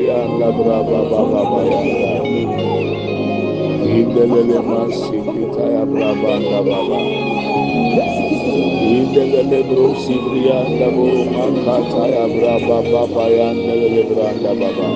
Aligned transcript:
Yanda 0.00 0.48
braba 0.56 1.00
baba 1.10 1.42
bayanda. 1.52 2.24
İndelele 3.96 4.58
mansi 4.58 5.10
kitaya 5.10 5.84
braba 5.92 6.34
baba. 6.66 6.98
İndelele 8.96 9.60
bro 9.70 9.94
sibriyanda 9.94 10.96
boru 10.96 11.24
mankataya 11.36 12.24
baba 12.92 13.28
yandelele 13.28 14.02
baba. 14.60 14.88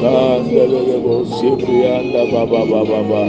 Kandelele 0.00 1.04
bro 1.04 1.24
sibriyanda 1.24 2.32
baba 2.32 2.70
baba 2.70 2.88
baba. 2.90 3.26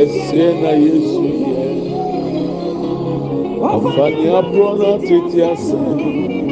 Esena 0.00 0.72
Yesu 0.72 1.24
ye. 1.24 1.62
Afani 3.62 4.30
abrona 4.30 4.98
titiasa. 4.98 5.76
Afani. 5.76 6.51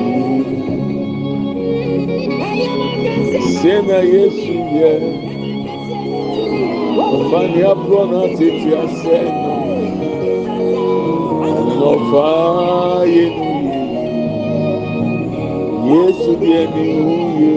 sie 3.61 3.77
na 3.87 3.97
yesu 4.13 4.53
yɛ 4.77 4.91
ɔfa 7.15 7.41
ne 7.53 7.61
aborɔ 7.71 8.01
no 8.11 8.17
atete 8.25 8.71
asɛ 8.83 9.17
nnɔfaa 11.67 12.99
yɛ 13.15 13.25
no 13.37 13.47
yie 13.65 13.81
yesu 15.89 16.31
deɛ 16.41 16.61
ne 16.73 16.85
hu 17.05 17.15
yɛ 17.41 17.53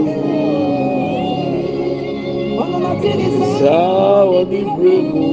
hu 3.33 3.43
saa 3.59 4.21
ɔne 4.39 4.61
berɛ 4.77 4.97
mu. 5.11 5.27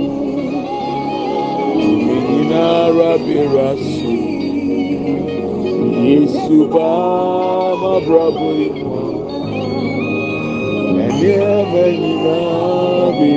Menyinara 2.06 3.12
bera 3.26 3.70
so 3.92 4.12
yesu 6.08 6.58
baa 6.74 7.76
mabrabɔ 7.82 8.48
yɛ 8.62 8.81
ameyna 11.40 12.40
bi 13.18 13.34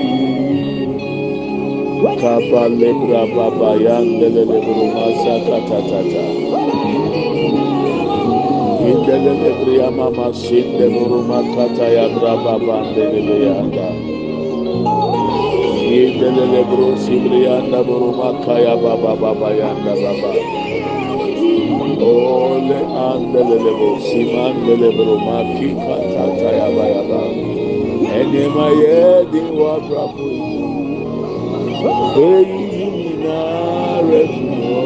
kapa 2.20 2.62
lebra 2.80 3.22
baba 3.36 3.70
yandele 3.86 4.42
lebru 4.50 4.84
masa 4.94 5.34
katatata 5.46 6.24
indele 8.90 9.32
lebri 9.42 9.74
amama 9.82 10.32
sinde 10.34 10.86
buru 10.94 11.20
makata 11.28 11.86
yabra 11.96 12.34
baba 12.44 12.76
ndele 12.92 13.36
yanda 13.46 13.88
indele 15.76 16.44
lebru 16.54 16.96
sibri 16.98 17.44
yanda 17.44 17.82
buru 17.84 18.10
makaya 18.18 18.74
baba 18.76 19.12
baba 19.16 19.48
yanda 19.52 19.94
baba 20.02 20.32
Ole 22.04 22.78
andele 23.06 23.56
lebru 23.64 23.90
simandele 24.02 24.88
buru 24.96 25.16
makika 25.26 25.96
tata 26.14 26.50
yaba 26.58 26.84
yaba. 26.94 27.53
ɛnìma 28.18 28.66
yɛ 28.82 28.96
di 29.30 29.40
wɔ 29.56 29.64
abrabò 29.76 30.24
eyi 32.26 32.56
nyinaa 32.96 33.96
rɛ 34.08 34.20
fi 34.32 34.46
hɔ 34.66 34.82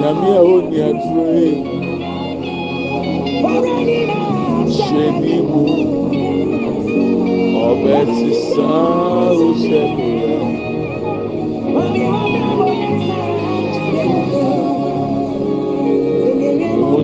nyame 0.00 0.28
a 0.38 0.42
oni 0.54 0.78
aturo 0.88 1.24
yi 1.40 1.50
hyɛ 4.74 5.04
ni 5.20 5.34
mu. 5.50 5.62
Ɔbɛ 7.68 7.96
sisan 8.16 9.36
ɔhyɛ 9.48 9.82
mi 9.96 10.08
rɛ. 10.22 10.36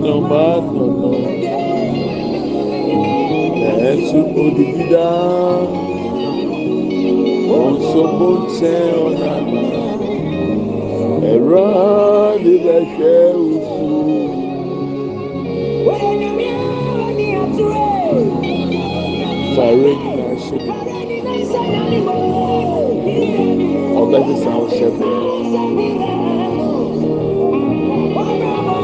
é 0.07 0.11
ọma 0.17 0.43
ẹ̀sùn 3.91 4.25
odi 4.43 4.65
dídá 4.75 5.09
ọ̀sọ́gbó 7.61 8.29
tẹ 8.57 8.75
ọ̀nà 9.05 9.31
ẹ̀rọ 11.31 11.67
níbẹ̀ 12.43 12.81
ṣe 12.93 13.13
òfu. 13.41 13.75
Sàré 19.55 19.91
nínú 20.01 20.23
ẹ̀ṣẹ̀ 20.33 20.59
mi. 20.65 21.99
Ọbẹ̀ 24.01 24.21
sísan 24.27 24.55
ọ̀ṣẹ̀ 24.63 24.91
mi. 24.99 25.09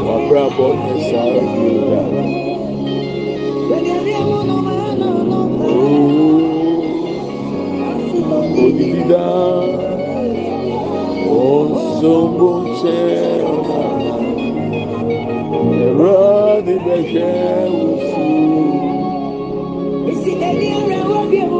Wàbúrà 0.06 0.44
bọ̀ 0.56 0.70
ní 0.84 0.94
sàré 1.08 1.40
nínú 1.54 1.84
ẹ̀ṣẹ̀ 1.98 2.24
mi. 2.26 2.41
Ìgbéga. 4.10 5.10
Odidida 8.62 9.26
onsomboche 11.40 13.00
ẹ̀rọ 15.86 16.18
níbẹ̀ṣẹ̀ 16.66 17.70
wùsù 17.74 18.26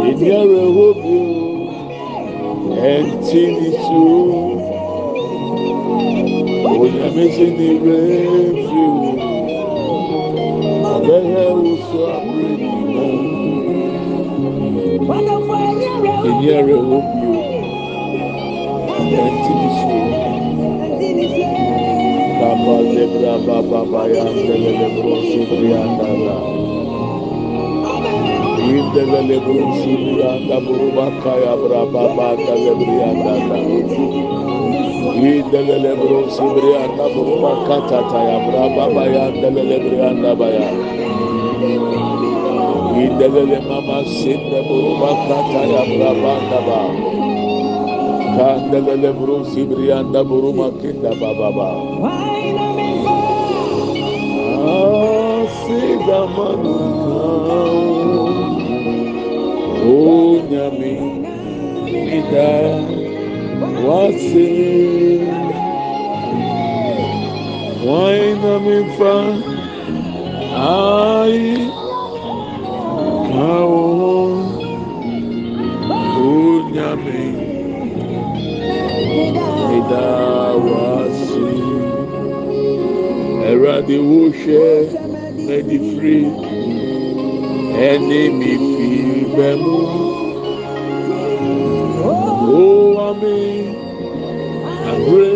ìní 0.08 0.28
ọ̀rọ̀ 0.40 0.60
ẹ̀wọ̀ 0.66 0.90
bí 1.00 1.14
o 1.18 1.20
ẹ̀ǹtí 2.92 3.42
ní 3.58 3.68
tu 3.84 4.02
ònyàmẹ́sẹ̀ 6.80 7.48
ní 7.58 7.68
rẹ́ẹ̀fì 7.84 8.80
o 8.86 8.88
ọ̀bẹ̀yẹ 10.94 11.44
wùsù 11.60 11.98
àbúrò 12.12 12.12
nìyẹn 12.12 12.31
ìní 16.28 16.48
ọ̀rọ̀ 16.58 16.76
ẹ̀wọ̀ 16.78 17.02
bí 17.10 17.26
o 17.34 17.42
ẹ̀ǹtí 19.24 19.52
ní 19.60 19.68
tu. 19.78 19.88
Kapa 22.38 22.74
lebra 22.94 23.34
baba 23.46 23.80
baya 23.92 24.24
ndele 24.36 24.70
lebro 24.80 25.14
sibrianda 25.30 26.08
la. 26.26 26.36
Indele 28.74 29.20
lebro 29.30 29.64
sibrianda 29.80 30.56
buruba 30.66 31.06
kaya 31.22 31.54
bra 31.62 31.82
baba 31.94 32.28
da 32.46 32.54
lebrianda 32.64 33.34
la. 33.48 33.58
Idelele 35.30 35.92
bro 36.00 36.18
sibri 36.34 36.72
anda 36.82 37.06
buruma 37.14 37.52
kata 37.68 37.98
taya 38.10 38.38
braba 38.46 38.84
baya 38.94 39.24
delele 39.40 39.76
bri 39.84 39.98
anda 40.08 40.32
baya. 40.40 40.66
Indelele 43.02 43.58
mama 43.68 43.98
sinde 44.06 44.58
buruba 44.68 45.10
kata 45.28 45.60
ya 45.72 45.82
brabanda 45.90 46.58
ba. 46.66 46.80
Kandelele 48.36 49.10
buru 49.18 49.44
sibriyanda 49.50 50.20
buruma 50.28 50.70
kinda 50.80 51.10
baba 51.20 51.48
ba. 51.56 51.68
Asiga 55.42 56.20
manuka. 56.34 57.26
O 59.82 60.38
nyami 60.50 60.94
ida 62.18 62.50
wasi. 63.82 64.48
Wine 67.82 68.34
na 68.42 68.54
mifa. 68.62 69.16
Ai. 70.54 71.81
Ewurade 83.52 83.96
wo 84.08 84.20
hwɛ 84.38 84.66
n'ani 85.44 85.76
firi 85.88 86.18
ɛne 87.88 88.18
mi 88.38 88.50
fi 88.70 88.88
bɛ 89.34 89.48
mu. 89.62 89.76
O 92.08 92.60
oh, 92.60 92.84
wa 92.96 93.08
mi, 93.20 93.36
ahore 94.90 95.32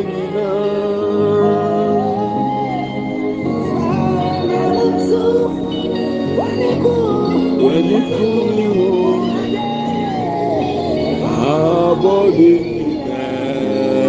abọ́dé 11.55 12.53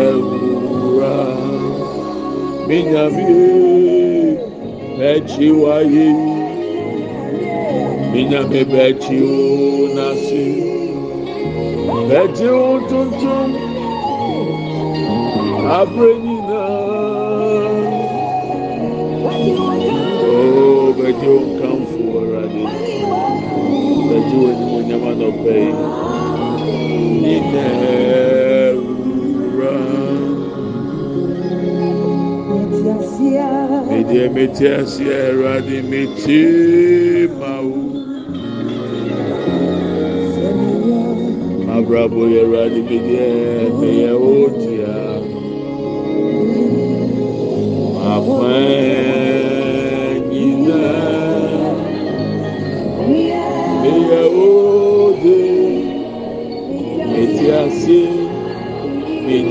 ẹ̀wúrà 0.06 1.16
mínyàmí 2.68 3.26
ẹ̀kí 5.12 5.46
wáyé 5.62 6.08
mínyàmí 8.12 8.62
bẹ̀kí 8.74 9.16
ó 9.34 9.38
nàásì 9.96 10.46
bẹ̀kí 12.10 12.46
ó 12.64 12.66
tuntun 12.90 13.50
abúlé 15.78 16.14
nyinaa 16.24 16.78
ó 20.32 20.38
bẹ̀kí 20.98 21.28
ó 21.36 21.40
media 42.88 43.70
meya 43.80 44.14
otia. 44.16 44.96
Afanyina. 48.14 49.07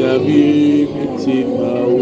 الذي 0.07 0.87
ابتداه 1.03 1.97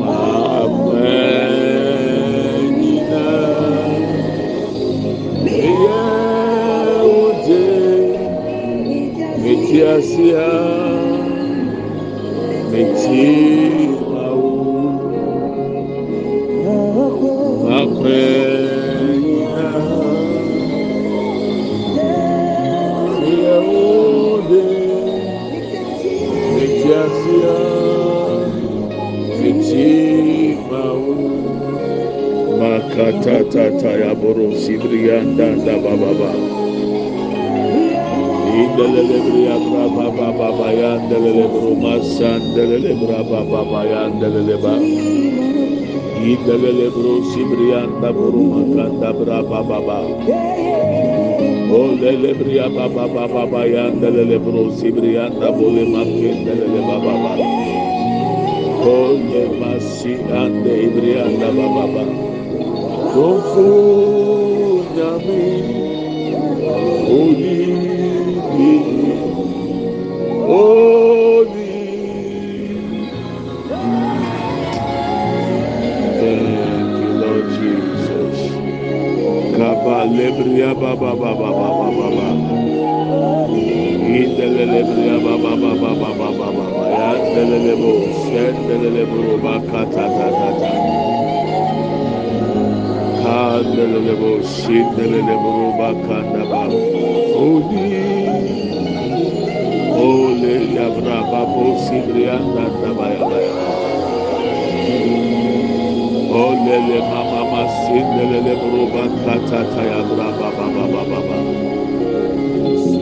مع 0.00 0.64
أبنائنا 0.64 2.06
ليعود 5.44 6.68
متياسيا 9.38 10.52
متياسيا 12.72 13.45
braba 43.00 43.40
baba 43.44 43.80
oh, 43.80 43.90
yanda 43.92 44.28
leleba 44.28 44.72
idele 46.32 46.86
bro 46.90 47.12
sibriyanda 47.30 48.08
bro 48.12 48.32
makanda 48.32 49.12
braba 49.12 49.60
baba. 49.68 49.98
O 51.70 51.80
lele 52.00 52.32
briya 52.34 52.66
baba 52.72 53.06
baba 53.08 53.60
yanda 53.66 54.08
lele 54.10 54.38
bro 54.38 54.70
sibriyanda 54.72 55.52
bole 55.52 55.84
makenda 55.92 56.52
lele 56.56 56.80
baba 56.88 57.12
baba. 57.22 57.32
Oh, 58.86 59.12
o 59.12 59.18
le 59.28 59.42
masi 59.60 60.14
ande 60.32 60.72
ibriyanda 60.86 61.48
baba 61.52 61.84
baba. 61.94 62.04
Kofu 63.14 63.68
nyami 64.96 65.44
di 67.36 67.75
Kaba 80.26 80.38
lebria 80.42 80.74
baba 80.74 81.14
baba 81.14 81.50
baba 81.54 81.88
baba. 81.98 82.28
Indelele 83.46 84.82
bria 84.82 85.16
baba 85.22 85.54
baba 85.54 85.94
baba 85.94 86.28
baba. 86.34 86.66
Yandelele 86.90 87.74
bo 87.78 87.92
shendelele 88.26 89.04
bro 89.06 89.38
bakata 89.38 90.06
ta 90.16 90.28
ta 90.38 90.50
ta. 90.58 90.72
Kandelele 93.22 94.14
bo 94.18 94.42
shindelele 94.42 95.36
bro 95.42 95.66
bakanda 95.78 96.42
ba. 96.50 96.62
Oli 97.38 97.86
Ole 99.94 100.54
yabra 100.74 101.22
babo 101.30 101.78
sibrianda 101.86 102.64
tabaya 102.82 103.22
baya. 103.30 103.54
Olele 106.30 107.00
mama 107.10 107.42
masindelele 107.52 108.54
buruba 108.60 109.04
kata 109.24 109.60
taya 109.74 110.02
braba 110.02 110.50
baba 110.58 110.84
baba 110.90 111.20
baba. 111.22 111.38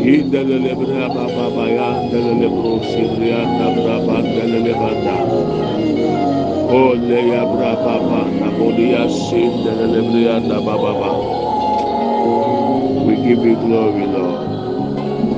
Indelele 0.04 0.74
braba 0.76 1.24
baba 1.36 1.64
ya 1.70 1.88
delele 2.12 2.48
buru 2.48 2.80
sibrianda 2.84 3.68
braba 3.76 4.22
delele 4.22 4.74
banda. 4.80 5.16
Ole 6.68 7.20
ya 7.28 7.44
braba 7.46 7.96
banda 8.08 8.48
bodi 8.58 8.92
ya 8.92 9.08
sindelele 9.08 10.00
brianda 10.10 10.60
baba 10.60 10.92
baba. 11.00 11.44
We 13.06 13.16
give 13.16 13.44
you 13.44 13.56
glory, 13.56 14.06
Lord. 14.06 14.68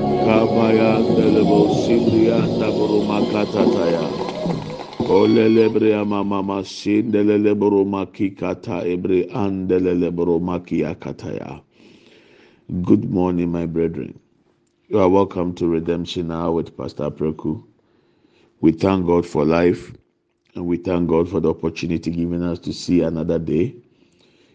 Kabaya 0.09 1.03
delebo 1.17 1.71
sibrianda 1.87 2.69
buruma 2.75 3.21
kata 3.33 3.65
taya. 3.71 4.07
Olele 4.11 4.26
brea 5.75 6.05
mama 6.05 6.43
masin 6.43 7.13
delele 7.13 7.55
boro 7.59 7.85
maki 7.85 8.31
kata 8.37 8.83
ebre 8.87 9.29
andelele 9.33 10.11
boro 10.17 10.41
maki 10.41 10.85
akataya. 10.85 11.63
Good 12.83 13.11
morning, 13.11 13.53
my 13.53 13.67
brethren. 13.67 14.19
You 14.89 15.01
are 15.01 15.09
welcome 15.09 15.55
to 15.57 15.69
Redemption 15.69 16.33
Hour 16.33 16.53
with 16.53 16.77
Pastor 16.77 17.11
Preku. 17.11 17.65
We 18.61 18.73
thank 18.73 19.07
God 19.07 19.27
for 19.27 19.45
life 19.45 19.93
and 20.55 20.67
we 20.67 20.79
thank 20.79 21.09
God 21.11 21.29
for 21.31 21.41
the 21.41 21.51
opportunity 21.51 22.11
given 22.11 22.43
us 22.43 22.59
to 22.61 22.73
see 22.75 23.03
another 23.03 23.39
day. 23.39 23.77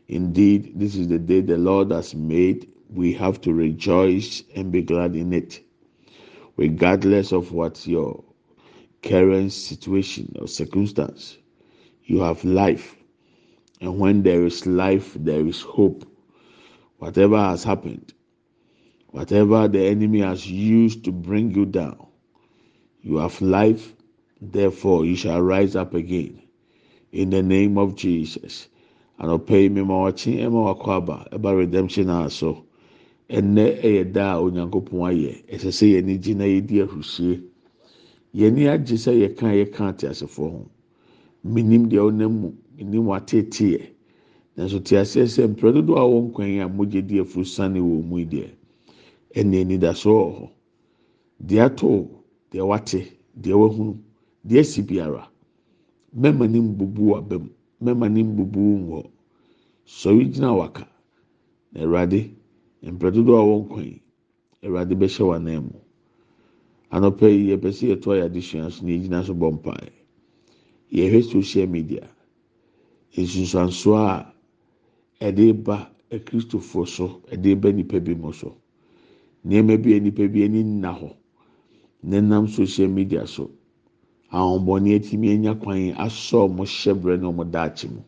Indeed, 0.09 0.73
this 0.79 0.95
is 0.95 1.07
the 1.09 1.19
day 1.19 1.41
the 1.41 1.57
Lord 1.57 1.91
has 1.91 2.15
made. 2.15 2.69
We 2.89 3.13
have 3.13 3.41
to 3.41 3.53
rejoice 3.53 4.43
and 4.55 4.71
be 4.71 4.83
glad 4.83 5.15
in 5.15 5.33
it. 5.33 5.61
regardless 6.57 7.33
of 7.33 7.51
what 7.51 7.87
your 7.87 8.23
current 9.01 9.51
situation 9.51 10.35
or 10.39 10.47
circumstance, 10.47 11.37
you 12.03 12.19
have 12.19 12.43
life. 12.43 12.95
And 13.79 13.99
when 13.99 14.23
there 14.23 14.45
is 14.45 14.65
life, 14.65 15.15
there 15.19 15.45
is 15.45 15.61
hope. 15.61 16.05
Whatever 16.97 17.37
has 17.37 17.63
happened, 17.63 18.13
whatever 19.09 19.67
the 19.67 19.85
enemy 19.85 20.19
has 20.19 20.49
used 20.49 21.03
to 21.05 21.11
bring 21.11 21.51
you 21.55 21.65
down, 21.65 22.07
you 23.01 23.17
have 23.17 23.41
life, 23.41 23.93
therefore 24.39 25.05
you 25.05 25.15
shall 25.15 25.41
rise 25.41 25.75
up 25.75 25.93
again. 25.93 26.41
In 27.11 27.29
the 27.31 27.41
name 27.43 27.77
of 27.77 27.95
Jesus. 27.95 28.67
anɔpɛ 29.21 29.55
yi 29.61 29.69
mi 29.69 29.81
ma 29.83 29.95
ɔkye 30.09 30.41
ɛma 30.45 30.59
wakɔ 30.67 30.89
aba 30.97 31.27
ɛba 31.31 31.55
redemption 31.57 32.09
aso 32.09 32.65
ɛnɛ 33.29 33.81
ɛyɛ 33.85 34.11
da 34.13 34.33
a 34.33 34.41
onyankopɔn 34.41 35.01
ayɛ 35.09 35.31
ɛsɛ 35.53 35.69
sɛ 35.77 35.85
yɛn 35.93 36.03
ani 36.03 36.17
gye 36.17 36.33
na 36.33 36.45
yɛdi 36.45 36.75
yɛn 38.33 38.53
ani 38.53 38.67
agye 38.67 38.95
sɛ 38.97 39.11
yɛka 39.21 39.47
yɛka 39.59 39.87
ate 39.89 40.07
asefoɔ 40.07 40.49
ho. 40.51 40.65
Minim 41.43 41.89
deɛ 41.89 41.99
ɔnam 42.09 42.31
mu 42.41 42.53
minim 42.77 43.05
wateeteɛ 43.07 43.81
nanso 44.55 44.79
te 44.83 44.95
aseɛ 44.97 45.25
sɛ 45.27 45.47
mpere 45.47 45.73
dodo 45.73 45.95
a 45.95 46.03
wɔn 46.07 46.31
kwan 46.33 46.59
a 46.59 46.67
mogye 46.69 47.01
di 47.05 47.19
afuru 47.19 47.45
sani 47.45 47.79
wɔ 47.79 48.03
mu 48.03 48.17
deɛ 48.25 48.49
ɛna 49.35 49.61
anidasoɔ 49.61 50.13
wɔ 50.13 50.31
hɔ. 50.39 50.49
Deɛ 51.47 51.59
ato 51.65 52.07
deɛ 52.51 52.63
wate 52.67 53.01
deɛ 53.35 53.53
wahunu 53.55 53.97
deɛ 54.47 54.59
esi 54.59 54.81
biara. 54.81 55.27
Mɛma 56.15 56.49
ne 56.49 56.59
mbubu 56.59 57.15
aba 57.17 57.37
mu 57.39 57.49
mɛma 57.83 58.11
ne 58.11 58.23
mbubu 58.23 58.61
wɔ 58.89 59.05
sɔre 59.85 60.31
gyina 60.31 60.53
waka. 60.55 60.87
Na 61.73 61.81
awurade 61.83 62.31
mpere 62.83 63.11
dodo 63.13 63.35
a 63.35 63.43
wɔn 63.43 63.67
kwan 63.69 63.99
awurade 64.63 64.93
bɛhyɛ 64.95 65.19
wɔn 65.25 65.35
anan 65.35 65.63
mu 65.63 65.79
anɔpɛ 66.91 67.25
yi 67.35 67.41
yɛpɛ 67.51 67.69
sɛ 67.71 67.85
yɛto 67.91 68.07
ayɛ 68.13 68.23
adesua 68.27 68.71
so 68.71 68.83
na 68.85 68.91
yɛgyina 68.91 69.25
so 69.25 69.33
bɔ 69.33 69.51
mpae. 69.57 69.89
Yɛhwɛ 70.91 71.23
social 71.31 71.67
media. 71.67 72.07
Nsunsuansoɔ 73.15 73.97
a 73.97 74.33
ɛde 75.31 75.63
ba 75.63 75.91
akristofoɔ 76.11 76.87
so 76.87 77.21
ɛde 77.31 77.59
ba 77.61 77.71
nipa 77.71 77.99
bi 77.99 78.13
mo 78.15 78.31
so. 78.31 78.55
Nneɛma 79.45 79.81
bi 79.81 79.93
a 79.95 79.99
nipa 79.99 80.27
bi 80.27 80.43
ani 80.43 80.63
nna 80.63 80.91
hɔ. 80.99 81.15
Nenam 82.05 82.47
social 82.49 82.87
media 82.89 83.25
so. 83.27 83.51
Ahombɔni 84.31 84.95
atumi 84.99 85.31
anya 85.33 85.55
kwan 85.55 85.93
asɔ 85.95 86.47
ɔmo 86.49 86.63
hyɛbrɛ 86.65 87.19
na 87.21 87.27
ɔmo 87.31 87.49
daakye 87.51 87.89
mu. 87.89 88.01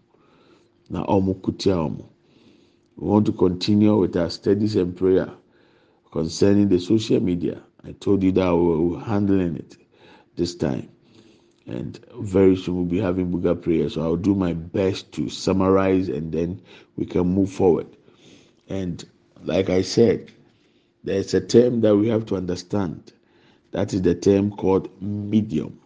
Na 0.90 1.06
ɔmo 1.06 1.42
kutia 1.42 1.76
ɔmo 1.76 2.06
we 2.98 3.08
want 3.08 3.26
to 3.26 3.32
continue 3.32 3.98
with 3.98 4.16
our 4.16 4.30
studies 4.30 4.76
and 4.76 4.96
prayer 4.96 5.32
concerning 6.12 6.70
the 6.70 6.80
social 6.80 7.20
media. 7.20 7.62
I 7.86 7.92
told 7.94 8.24
you 8.24 8.32
that 8.34 8.56
we 8.56 8.78
were 8.78 9.00
handling 9.00 9.58
it 9.58 9.78
this 10.36 10.56
time. 10.56 10.90
And 11.66 12.00
very 12.20 12.56
soon 12.56 12.76
we'll 12.76 12.86
be 12.86 13.00
having 13.00 13.32
bigger 13.32 13.56
prayer. 13.56 13.90
So 13.90 14.02
I'll 14.02 14.16
do 14.16 14.36
my 14.36 14.54
best 14.54 15.12
to 15.14 15.30
summarize 15.30 16.10
and 16.10 16.32
then 16.32 16.62
we 16.96 17.06
can 17.06 17.28
move 17.28 17.52
forward. 17.52 17.88
And 18.70 19.04
like 19.44 19.70
I 19.70 19.82
said, 19.82 20.32
there's 21.04 21.34
a 21.34 21.42
term 21.42 21.82
that 21.82 21.96
we 21.96 22.08
have 22.08 22.26
to 22.28 22.38
understand. 22.38 23.12
That 23.72 23.94
is 23.94 24.02
the 24.02 24.16
term 24.16 24.52
called 24.52 24.90
medium. 25.02 25.80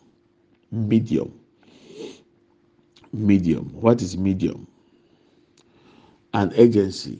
Medium. 0.72 1.34
Medium. 3.14 3.70
What 3.74 4.02
is 4.02 4.18
medium? 4.18 4.68
An 6.34 6.54
agency 6.56 7.20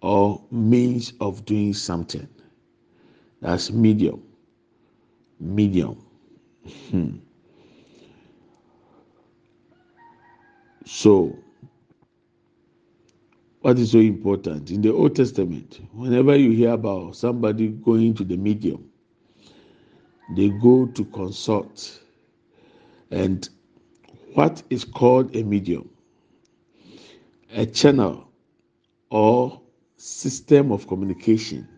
or 0.00 0.42
means 0.50 1.12
of 1.20 1.44
doing 1.44 1.74
something 1.74 2.28
that's 3.40 3.70
medium. 3.70 4.22
Medium. 5.38 6.04
Hmm. 6.90 7.16
So, 10.84 11.36
what 13.60 13.78
is 13.78 13.90
so 13.92 13.98
important? 13.98 14.70
In 14.70 14.80
the 14.80 14.92
Old 14.92 15.16
Testament, 15.16 15.80
whenever 15.92 16.36
you 16.36 16.52
hear 16.52 16.70
about 16.70 17.16
somebody 17.16 17.68
going 17.68 18.14
to 18.14 18.24
the 18.24 18.36
medium, 18.36 18.88
they 20.36 20.48
go 20.48 20.86
to 20.86 21.04
consult. 21.06 22.00
And 23.10 23.48
what 24.34 24.62
is 24.70 24.84
called 24.84 25.34
a 25.36 25.42
medium? 25.42 25.88
A 27.54 27.66
channel 27.66 28.28
or 29.10 29.60
system 29.96 30.72
of 30.72 30.86
communication 30.86 31.68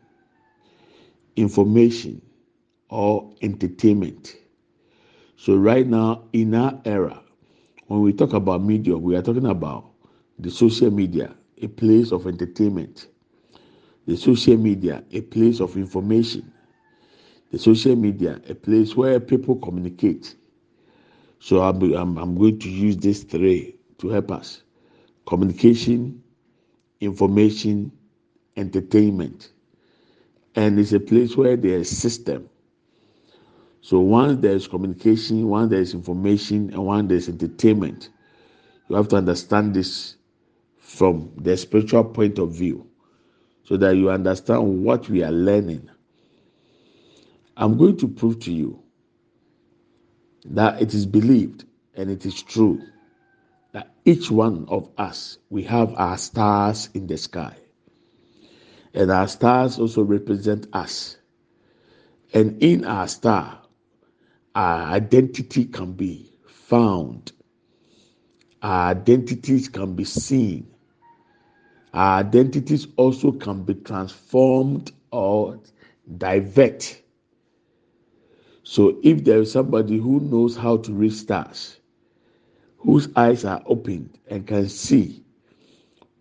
information 1.38 2.21
or 2.90 3.33
entertainment. 3.42 4.37
So, 5.37 5.54
right 5.57 5.87
now, 5.87 6.25
in 6.33 6.54
our 6.54 6.80
era, 6.85 7.23
when 7.87 8.00
we 8.02 8.12
talk 8.12 8.33
about 8.33 8.62
media, 8.64 8.97
we 8.97 9.14
are 9.16 9.23
talking 9.23 9.47
about 9.47 9.87
the 10.38 10.50
social 10.50 10.90
media, 10.90 11.35
a 11.62 11.68
place 11.68 12.11
of 12.12 12.26
entertainment, 12.26 13.09
the 14.07 14.16
social 14.16 14.57
media, 14.57 15.04
a 15.12 15.21
place 15.21 15.61
of 15.61 15.76
information, 15.76 16.52
the 17.52 17.59
social 17.59 17.95
media, 17.95 18.40
a 18.49 18.54
place 18.54 18.97
where 18.97 19.21
people 19.21 19.57
communicate. 19.57 20.35
So, 21.38 21.62
I'm, 21.62 21.80
I'm, 21.95 22.18
I'm 22.18 22.37
going 22.37 22.59
to 22.59 22.68
use 22.68 22.97
these 22.97 23.23
three 23.23 23.78
to 23.99 24.09
help 24.09 24.33
us 24.33 24.62
communication, 25.26 26.23
information, 27.00 27.92
entertainment 28.57 29.52
and 30.59 30.77
it's 30.81 30.93
a 30.93 30.99
place 30.99 31.37
where 31.37 31.57
there's 31.57 31.88
system. 31.88 32.50
So 33.81 34.00
once 34.00 34.41
there's 34.41 34.67
communication, 34.67 35.49
once 35.49 35.71
there's 35.71 35.95
information, 35.95 36.71
and 36.73 36.85
once 36.85 37.09
there's 37.09 37.29
entertainment, 37.29 38.09
you 38.88 38.97
have 38.97 39.07
to 39.11 39.17
understand 39.17 39.73
this 39.75 40.17
from 40.81 41.31
the 41.37 41.57
spiritual 41.57 42.03
point 42.03 42.41
of 42.41 42.50
view, 42.50 42.88
so 43.62 43.77
that 43.77 43.95
you 43.95 44.11
understand 44.11 44.83
what 44.83 45.09
we 45.09 45.23
are 45.23 45.31
learning. 45.31 45.88
I'm 47.57 47.79
going 47.79 47.97
to 47.99 48.09
prove 48.09 48.41
to 48.41 48.53
you 48.53 48.83
that 50.45 50.83
it 50.83 50.93
is 50.93 51.07
believed 51.07 51.67
and 51.95 52.11
it 52.11 52.27
is 52.27 52.43
true 52.43 52.83
that 53.71 53.95
each 54.05 54.29
one 54.29 54.65
of 54.69 54.91
us 54.99 55.38
we 55.50 55.62
have 55.65 55.95
our 55.95 56.19
stars 56.19 56.88
in 56.95 57.07
the 57.07 57.17
sky 57.17 57.57
and 58.95 59.11
our 59.11 59.28
stars 59.28 59.78
also 59.78 60.02
represent 60.02 60.66
us. 60.73 61.18
And 62.35 62.62
in 62.62 62.85
our 62.85 63.09
star, 63.09 63.62
our 64.54 64.92
identity 64.92 65.64
can 65.64 65.92
be 65.92 66.33
found, 66.47 67.33
our 68.62 68.90
identities 68.90 69.68
can 69.68 69.95
be 69.95 70.04
seen, 70.04 70.66
our 71.95 72.21
identities 72.21 72.87
also 72.97 73.33
can 73.33 73.62
be 73.62 73.75
transformed 73.75 74.92
or 75.11 75.59
divert. 76.18 77.02
So, 78.62 78.99
if 79.02 79.25
there 79.25 79.40
is 79.40 79.52
somebody 79.52 79.99
who 79.99 80.21
knows 80.21 80.57
how 80.57 80.76
to 80.78 80.92
read 80.92 81.14
stars, 81.14 81.80
whose 82.76 83.09
eyes 83.16 83.45
are 83.45 83.62
opened 83.66 84.18
and 84.28 84.47
can 84.47 84.68
see 84.68 85.25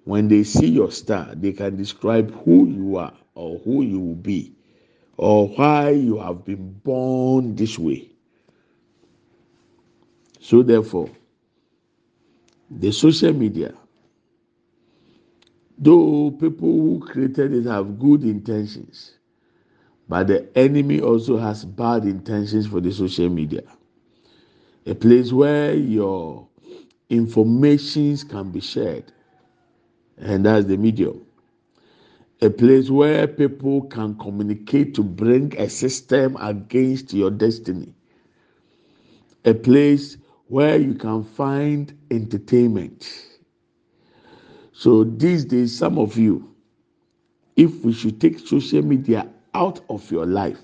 when 0.07 0.29
they 0.29 0.41
see 0.41 0.67
your 0.67 0.89
star, 0.89 1.35
they 1.35 1.51
can 1.51 1.75
describe 1.75 2.31
who 2.45 2.65
you 2.65 2.95
are 2.95 3.13
or 3.35 3.59
who 3.59 3.81
you 3.81 3.99
will 3.99 4.15
be 4.15 4.53
or 5.17 5.49
why 5.49 5.89
you 5.89 6.17
have 6.17 6.45
been 6.45 6.71
born 6.81 7.53
this 7.57 7.77
way. 7.77 8.09
So, 10.39 10.63
therefore, 10.63 11.09
the 12.71 12.89
social 12.93 13.33
media, 13.33 13.73
though 15.77 16.31
people 16.31 16.69
who 16.71 17.05
created 17.05 17.53
it 17.53 17.65
have 17.65 17.99
good 17.99 18.23
intentions, 18.23 19.11
but 20.07 20.27
the 20.27 20.47
enemy 20.57 21.01
also 21.01 21.37
has 21.37 21.65
bad 21.65 22.05
intentions 22.05 22.65
for 22.65 22.79
the 22.79 22.93
social 22.93 23.27
media. 23.27 23.63
A 24.85 24.95
place 24.95 25.33
where 25.33 25.73
your 25.75 26.47
informations 27.09 28.23
can 28.23 28.51
be 28.51 28.61
shared 28.61 29.11
and 30.17 30.45
that's 30.45 30.65
the 30.65 30.77
medium. 30.77 31.25
A 32.41 32.49
place 32.49 32.89
where 32.89 33.27
people 33.27 33.81
can 33.83 34.15
communicate 34.17 34.93
to 34.95 35.03
bring 35.03 35.57
a 35.59 35.69
system 35.69 36.37
against 36.39 37.13
your 37.13 37.31
destiny. 37.31 37.93
A 39.45 39.53
place 39.53 40.17
where 40.47 40.77
you 40.77 40.93
can 40.93 41.23
find 41.23 41.97
entertainment. 42.11 43.09
So 44.71 45.03
these 45.03 45.45
days, 45.45 45.75
some 45.75 45.97
of 45.97 46.17
you, 46.17 46.53
if 47.55 47.83
we 47.83 47.91
should 47.91 48.21
take 48.21 48.39
social 48.39 48.83
media 48.83 49.27
out 49.55 49.81
of 49.89 50.11
your 50.11 50.27
life, 50.27 50.61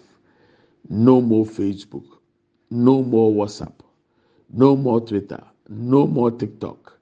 no 0.89 1.21
more 1.21 1.45
Facebook, 1.45 2.05
no 2.69 3.01
more 3.01 3.31
WhatsApp, 3.31 3.73
no 4.51 4.75
more 4.75 5.01
Twitter, 5.01 5.43
no 5.69 6.05
more 6.05 6.29
TikTok, 6.29 6.99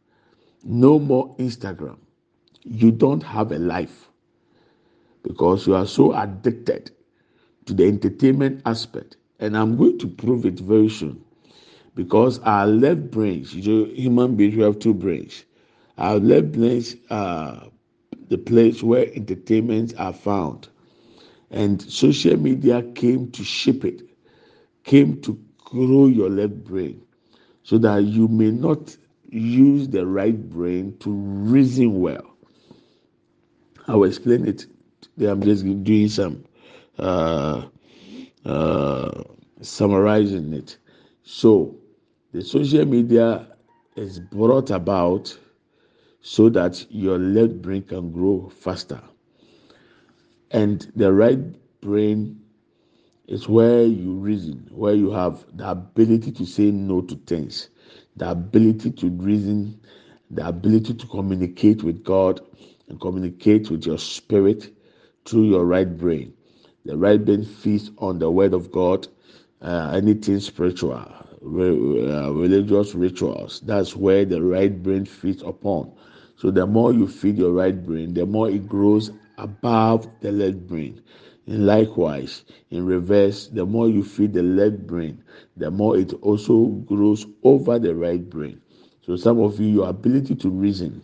no 0.63 0.97
more 0.97 1.35
Instagram 1.37 1.97
you 2.63 2.91
don't 2.91 3.23
have 3.23 3.51
a 3.51 3.59
life 3.59 4.09
because 5.23 5.67
you 5.67 5.75
are 5.75 5.85
so 5.85 6.13
addicted 6.13 6.91
to 7.65 7.73
the 7.73 7.85
entertainment 7.85 8.61
aspect. 8.65 9.17
And 9.39 9.57
I'm 9.57 9.77
going 9.77 9.97
to 9.99 10.07
prove 10.07 10.45
it 10.45 10.59
very 10.59 10.89
soon. 10.89 11.23
Because 11.95 12.39
our 12.39 12.67
left 12.67 13.11
brains, 13.11 13.53
you 13.55 13.85
know, 13.85 13.91
human 13.93 14.35
beings, 14.35 14.55
we 14.55 14.63
have 14.63 14.79
two 14.79 14.93
brains. 14.93 15.45
Our 15.97 16.19
left 16.19 16.53
brains 16.53 16.95
are 17.09 17.67
the 18.29 18.37
place 18.37 18.83
where 18.83 19.07
entertainments 19.13 19.93
are 19.95 20.13
found. 20.13 20.69
And 21.51 21.81
social 21.81 22.37
media 22.37 22.81
came 22.83 23.31
to 23.31 23.43
shape 23.43 23.85
it, 23.85 24.03
came 24.83 25.21
to 25.21 25.39
grow 25.65 26.07
your 26.07 26.29
left 26.29 26.63
brain 26.63 27.01
so 27.63 27.77
that 27.79 28.03
you 28.03 28.27
may 28.27 28.51
not 28.51 28.95
use 29.29 29.87
the 29.89 30.05
right 30.05 30.49
brain 30.49 30.97
to 30.99 31.11
reason 31.11 31.99
well. 31.99 32.30
I 33.91 33.95
will 33.95 34.05
explain 34.07 34.47
it. 34.47 34.67
I'm 35.19 35.41
just 35.43 35.65
doing 35.83 36.07
some 36.07 36.45
uh, 36.97 37.65
uh, 38.45 39.23
summarizing 39.61 40.53
it. 40.53 40.77
So, 41.23 41.75
the 42.31 42.41
social 42.41 42.85
media 42.85 43.47
is 43.97 44.19
brought 44.19 44.71
about 44.71 45.37
so 46.21 46.47
that 46.51 46.85
your 46.89 47.17
left 47.17 47.61
brain 47.61 47.83
can 47.83 48.13
grow 48.13 48.49
faster. 48.49 49.01
And 50.51 50.89
the 50.95 51.11
right 51.11 51.39
brain 51.81 52.41
is 53.27 53.49
where 53.49 53.83
you 53.83 54.13
reason, 54.13 54.69
where 54.71 54.93
you 54.95 55.11
have 55.11 55.45
the 55.57 55.69
ability 55.69 56.31
to 56.31 56.45
say 56.45 56.71
no 56.71 57.01
to 57.01 57.15
things, 57.15 57.67
the 58.15 58.31
ability 58.31 58.91
to 58.91 59.09
reason, 59.09 59.81
the 60.29 60.47
ability 60.47 60.93
to 60.93 61.07
communicate 61.07 61.83
with 61.83 62.05
God 62.05 62.39
and 62.91 62.99
communicate 62.99 63.71
with 63.71 63.85
your 63.85 63.97
spirit 63.97 64.69
through 65.23 65.45
your 65.45 65.63
right 65.65 65.97
brain. 65.97 66.33
The 66.83 66.97
right 66.97 67.23
brain 67.23 67.45
feeds 67.45 67.89
on 67.99 68.19
the 68.19 68.29
word 68.29 68.53
of 68.53 68.69
God, 68.69 69.07
uh, 69.61 69.93
anything 69.95 70.41
spiritual, 70.41 71.01
re- 71.39 72.11
uh, 72.11 72.31
religious 72.31 72.93
rituals. 72.93 73.61
That's 73.61 73.95
where 73.95 74.25
the 74.25 74.43
right 74.43 74.83
brain 74.83 75.05
feeds 75.05 75.41
upon. 75.41 75.93
So 76.35 76.51
the 76.51 76.67
more 76.67 76.91
you 76.91 77.07
feed 77.07 77.37
your 77.37 77.53
right 77.53 77.81
brain, 77.81 78.13
the 78.13 78.25
more 78.25 78.49
it 78.49 78.67
grows 78.67 79.11
above 79.37 80.09
the 80.19 80.33
left 80.33 80.67
brain. 80.67 81.01
And 81.47 81.65
likewise, 81.65 82.43
in 82.71 82.85
reverse, 82.85 83.47
the 83.47 83.65
more 83.65 83.87
you 83.87 84.03
feed 84.03 84.33
the 84.33 84.43
left 84.43 84.85
brain, 84.85 85.23
the 85.55 85.71
more 85.71 85.97
it 85.97 86.11
also 86.21 86.65
grows 86.65 87.25
over 87.43 87.79
the 87.79 87.95
right 87.95 88.29
brain. 88.29 88.59
So 89.05 89.15
some 89.15 89.39
of 89.39 89.61
you, 89.61 89.67
your 89.67 89.89
ability 89.89 90.35
to 90.35 90.49
reason 90.49 91.01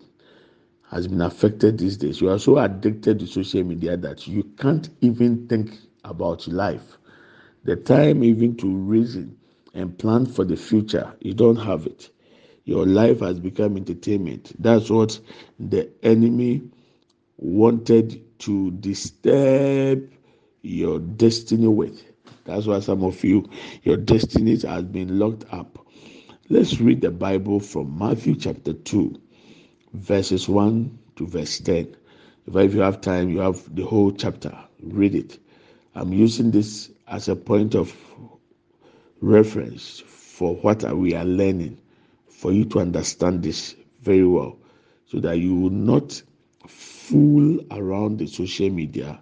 has 0.89 1.07
been 1.07 1.21
affected 1.21 1.77
these 1.77 1.97
days. 1.97 2.21
You 2.21 2.29
are 2.29 2.39
so 2.39 2.57
addicted 2.57 3.19
to 3.19 3.27
social 3.27 3.63
media 3.63 3.97
that 3.97 4.27
you 4.27 4.43
can't 4.57 4.89
even 5.01 5.47
think 5.47 5.77
about 6.03 6.47
life. 6.47 6.97
The 7.65 7.75
time 7.75 8.23
even 8.23 8.55
to 8.57 8.67
reason 8.73 9.37
and 9.73 9.97
plan 9.97 10.25
for 10.25 10.45
the 10.45 10.55
future, 10.55 11.13
you 11.19 11.33
don't 11.33 11.57
have 11.57 11.85
it. 11.85 12.09
Your 12.65 12.85
life 12.85 13.19
has 13.19 13.39
become 13.39 13.77
entertainment. 13.77 14.53
That's 14.59 14.89
what 14.89 15.19
the 15.59 15.89
enemy 16.03 16.63
wanted 17.37 18.39
to 18.39 18.71
disturb 18.71 20.09
your 20.61 20.99
destiny 20.99 21.67
with. 21.67 22.03
That's 22.45 22.65
why 22.65 22.79
some 22.79 23.03
of 23.03 23.23
you, 23.23 23.49
your 23.83 23.97
destinies 23.97 24.63
has 24.63 24.83
been 24.85 25.19
locked 25.19 25.45
up. 25.51 25.85
Let's 26.49 26.79
read 26.79 27.01
the 27.01 27.11
Bible 27.11 27.59
from 27.59 27.97
Matthew 27.97 28.35
chapter 28.35 28.73
2 28.73 29.19
verses 29.99 30.47
1 30.47 30.97
to 31.15 31.27
verse 31.27 31.59
10. 31.59 31.95
If 32.53 32.73
you 32.73 32.79
have 32.81 33.01
time, 33.01 33.29
you 33.29 33.39
have 33.39 33.75
the 33.75 33.85
whole 33.85 34.11
chapter. 34.11 34.55
Read 34.81 35.15
it. 35.15 35.39
I'm 35.95 36.13
using 36.13 36.51
this 36.51 36.91
as 37.07 37.27
a 37.27 37.35
point 37.35 37.75
of 37.75 37.95
reference 39.21 39.99
for 40.05 40.55
what 40.57 40.83
we 40.95 41.13
are 41.13 41.25
learning, 41.25 41.77
for 42.29 42.51
you 42.51 42.63
to 42.65 42.79
understand 42.79 43.43
this 43.43 43.75
very 44.01 44.25
well, 44.25 44.57
so 45.07 45.19
that 45.19 45.39
you 45.39 45.55
will 45.55 45.71
not 45.71 46.21
fool 46.67 47.59
around 47.71 48.19
the 48.19 48.27
social 48.27 48.69
media. 48.69 49.19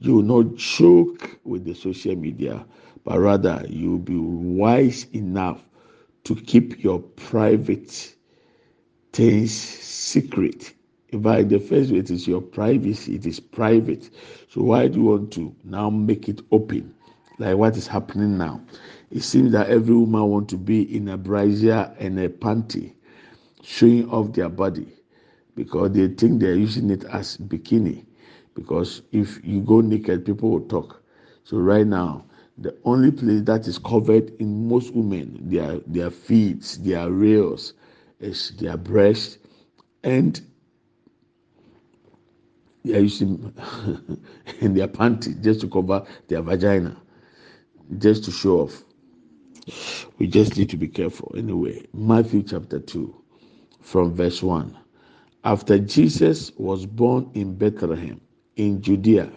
You 0.00 0.16
will 0.16 0.42
not 0.42 0.56
joke 0.56 1.38
with 1.44 1.64
the 1.64 1.74
social 1.74 2.16
media, 2.16 2.66
but 3.04 3.18
rather 3.18 3.64
you 3.68 3.92
will 3.92 3.98
be 3.98 4.16
wise 4.16 5.06
enough 5.12 5.62
to 6.24 6.34
keep 6.34 6.82
your 6.82 6.98
private 7.00 8.14
things 9.18 9.50
secret. 9.52 10.74
Fact, 11.10 11.48
the 11.48 11.58
first 11.58 11.90
way 11.90 11.98
it 11.98 12.08
is 12.08 12.28
your 12.28 12.40
privacy, 12.40 13.16
it 13.16 13.26
is 13.26 13.40
private. 13.40 14.10
So 14.48 14.62
why 14.62 14.86
do 14.86 15.00
you 15.00 15.04
want 15.06 15.32
to 15.32 15.52
now 15.64 15.90
make 15.90 16.28
it 16.28 16.40
open? 16.52 16.94
Like 17.38 17.56
what 17.56 17.76
is 17.76 17.88
happening 17.88 18.38
now? 18.38 18.60
It 19.10 19.22
seems 19.22 19.50
that 19.52 19.70
every 19.70 19.96
woman 19.96 20.22
want 20.30 20.48
to 20.50 20.56
be 20.56 20.94
in 20.96 21.08
a 21.08 21.16
brazier 21.16 21.92
and 21.98 22.16
a 22.20 22.28
panty, 22.28 22.92
showing 23.64 24.08
off 24.08 24.34
their 24.34 24.48
body 24.48 24.86
because 25.56 25.90
they 25.90 26.06
think 26.06 26.40
they're 26.40 26.54
using 26.54 26.88
it 26.88 27.02
as 27.06 27.38
bikini. 27.38 28.04
Because 28.54 29.02
if 29.10 29.44
you 29.44 29.62
go 29.62 29.80
naked, 29.80 30.26
people 30.26 30.50
will 30.50 30.68
talk. 30.68 31.02
So 31.42 31.56
right 31.56 31.86
now, 31.86 32.24
the 32.56 32.76
only 32.84 33.10
place 33.10 33.42
that 33.42 33.66
is 33.66 33.78
covered 33.78 34.30
in 34.40 34.68
most 34.68 34.94
women, 34.94 35.40
their 35.42 35.78
their 35.88 36.10
feet, 36.10 36.78
their 36.82 37.10
rails, 37.10 37.74
is 38.20 38.50
their 38.58 38.76
breast 38.76 39.38
and 40.02 40.40
they 42.84 42.96
are 42.96 43.00
using 43.00 43.52
in 44.60 44.74
their 44.74 44.88
panty 44.88 45.40
just 45.42 45.60
to 45.60 45.68
cover 45.68 46.06
their 46.28 46.42
vagina, 46.42 46.96
just 47.98 48.24
to 48.24 48.30
show 48.30 48.60
off. 48.60 48.84
We 50.18 50.26
just 50.26 50.56
need 50.56 50.70
to 50.70 50.76
be 50.76 50.88
careful. 50.88 51.34
Anyway, 51.36 51.86
Matthew 51.92 52.42
chapter 52.42 52.78
2, 52.80 53.14
from 53.80 54.14
verse 54.14 54.42
1. 54.42 54.76
After 55.44 55.78
Jesus 55.78 56.52
was 56.56 56.86
born 56.86 57.30
in 57.34 57.56
Bethlehem 57.56 58.20
in 58.56 58.80
Judea, 58.82 59.30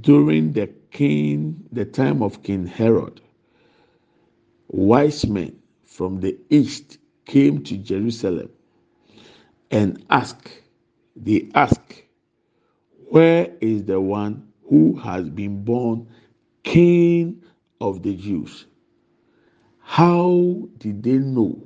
during 0.00 0.52
the 0.52 0.68
king, 0.90 1.64
the 1.72 1.84
time 1.84 2.22
of 2.22 2.42
King 2.42 2.66
Herod, 2.66 3.20
wise 4.68 5.26
men 5.26 5.56
from 5.86 6.20
the 6.20 6.38
east 6.50 6.98
came 7.28 7.62
to 7.64 7.76
Jerusalem 7.76 8.50
and 9.70 10.04
asked, 10.10 10.50
they 11.14 11.48
ask, 11.54 12.02
where 13.10 13.52
is 13.60 13.84
the 13.84 14.00
one 14.00 14.48
who 14.68 14.96
has 14.96 15.28
been 15.28 15.62
born 15.64 16.08
king 16.64 17.42
of 17.80 18.02
the 18.02 18.16
Jews? 18.16 18.66
How 19.80 20.68
did 20.78 21.02
they 21.02 21.18
know 21.18 21.62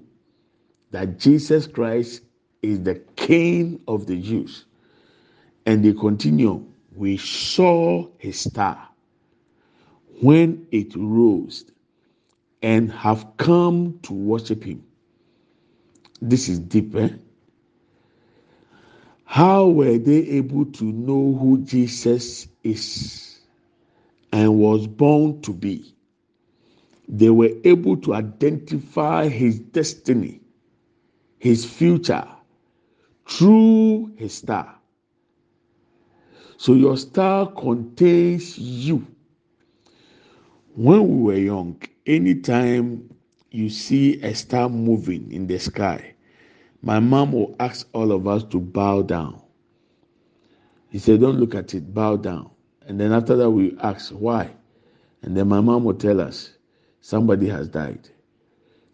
that 0.90 1.18
Jesus 1.18 1.66
Christ 1.66 2.22
is 2.62 2.82
the 2.82 2.96
king 3.16 3.80
of 3.88 4.06
the 4.06 4.20
Jews? 4.20 4.66
And 5.66 5.84
they 5.84 5.92
continue, 5.92 6.66
we 6.94 7.16
saw 7.18 8.08
his 8.18 8.40
star 8.40 8.88
when 10.20 10.66
it 10.72 10.94
rose 10.96 11.64
and 12.62 12.92
have 12.92 13.26
come 13.38 13.98
to 14.02 14.12
worship 14.12 14.64
him. 14.64 14.84
This 16.24 16.48
is 16.48 16.60
deeper. 16.60 16.98
Eh? 17.00 17.08
How 19.24 19.66
were 19.66 19.98
they 19.98 20.18
able 20.28 20.66
to 20.66 20.84
know 20.84 21.36
who 21.36 21.58
Jesus 21.64 22.46
is 22.62 23.40
and 24.32 24.56
was 24.56 24.86
born 24.86 25.40
to 25.42 25.52
be? 25.52 25.96
They 27.08 27.30
were 27.30 27.50
able 27.64 27.96
to 27.98 28.14
identify 28.14 29.26
his 29.28 29.58
destiny, 29.58 30.40
his 31.40 31.64
future, 31.64 32.28
through 33.28 34.12
his 34.16 34.34
star. 34.34 34.78
So 36.56 36.74
your 36.74 36.98
star 36.98 37.50
contains 37.50 38.56
you. 38.58 39.04
When 40.76 41.08
we 41.08 41.22
were 41.22 41.38
young, 41.40 41.82
anytime 42.06 43.12
you 43.50 43.68
see 43.70 44.22
a 44.22 44.34
star 44.36 44.68
moving 44.68 45.32
in 45.32 45.48
the 45.48 45.58
sky, 45.58 46.11
my 46.82 46.98
mom 47.00 47.32
will 47.32 47.54
ask 47.60 47.88
all 47.92 48.12
of 48.12 48.26
us 48.26 48.44
to 48.44 48.60
bow 48.60 49.02
down. 49.02 49.40
He 50.90 50.98
said, 50.98 51.20
Don't 51.20 51.38
look 51.38 51.54
at 51.54 51.74
it, 51.74 51.94
bow 51.94 52.16
down. 52.16 52.50
And 52.86 53.00
then 53.00 53.12
after 53.12 53.36
that, 53.36 53.50
we 53.50 53.76
ask, 53.80 54.10
Why? 54.10 54.50
And 55.22 55.36
then 55.36 55.48
my 55.48 55.60
mom 55.60 55.84
will 55.84 55.94
tell 55.94 56.20
us, 56.20 56.50
Somebody 57.00 57.48
has 57.48 57.68
died. 57.68 58.08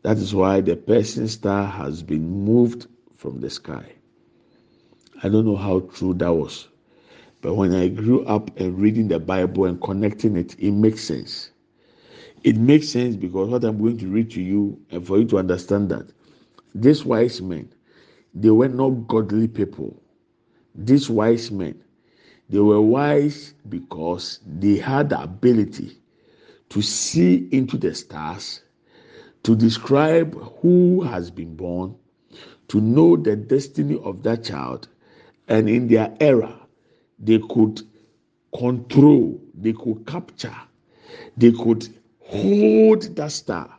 That 0.03 0.18
is 0.18 0.35
why 0.35 0.61
the 0.61 0.77
person 0.77 1.29
star 1.29 1.64
has 1.66 2.03
been 2.03 2.44
moved 2.44 2.87
from 3.16 3.40
the 3.40 3.51
sky. 3.51 3.92
I 5.22 5.29
don't 5.29 5.44
know 5.46 5.57
how 5.57 5.81
true 5.81 6.14
that 6.14 6.33
was. 6.33 6.68
But 7.40 7.55
when 7.55 7.74
I 7.74 7.88
grew 7.88 8.24
up 8.24 8.51
and 8.59 8.79
reading 8.79 9.09
the 9.09 9.18
Bible 9.18 9.64
and 9.66 9.81
connecting 9.81 10.37
it, 10.37 10.57
it 10.59 10.72
makes 10.72 11.03
sense. 11.05 11.51
It 12.44 12.57
makes 12.57 12.88
sense 12.88 13.16
because 13.16 13.48
what 13.48 13.64
I'm 13.64 13.79
going 13.79 13.98
to 13.98 14.07
read 14.09 14.31
to 14.33 14.42
you, 14.42 14.81
and 14.90 15.07
for 15.07 15.18
you 15.18 15.24
to 15.27 15.38
understand 15.38 15.88
that, 15.90 16.07
this 16.74 17.05
wise 17.05 17.42
men, 17.42 17.68
they 18.42 18.51
were 18.51 18.68
not 18.68 19.09
godly 19.09 19.48
people. 19.48 20.03
These 20.74 21.11
wise 21.11 21.51
men, 21.51 21.77
They 22.51 22.61
were 22.61 22.81
wise 22.83 23.55
because 23.68 24.40
they 24.46 24.77
had 24.79 25.11
the 25.11 25.22
ability 25.22 25.98
to 26.70 26.83
see 26.83 27.48
into 27.53 27.79
the 27.79 27.94
stars, 27.94 28.62
to 29.44 29.57
describe 29.57 30.35
who 30.61 31.03
has 31.03 31.31
been 31.31 31.57
born, 31.57 31.96
to 32.68 32.81
know 32.81 33.16
the 33.16 33.37
destiny 33.37 34.01
of 34.05 34.22
that 34.24 34.44
child, 34.44 34.88
and 35.48 35.68
in 35.68 35.88
their 35.88 36.14
era, 36.20 36.61
they 37.18 37.40
could 37.51 37.83
control, 38.59 39.40
they 39.55 39.74
could 39.74 40.07
capture, 40.07 40.57
they 41.37 41.53
could 41.53 41.88
hold 42.20 43.03
that 43.16 43.33
star 43.33 43.79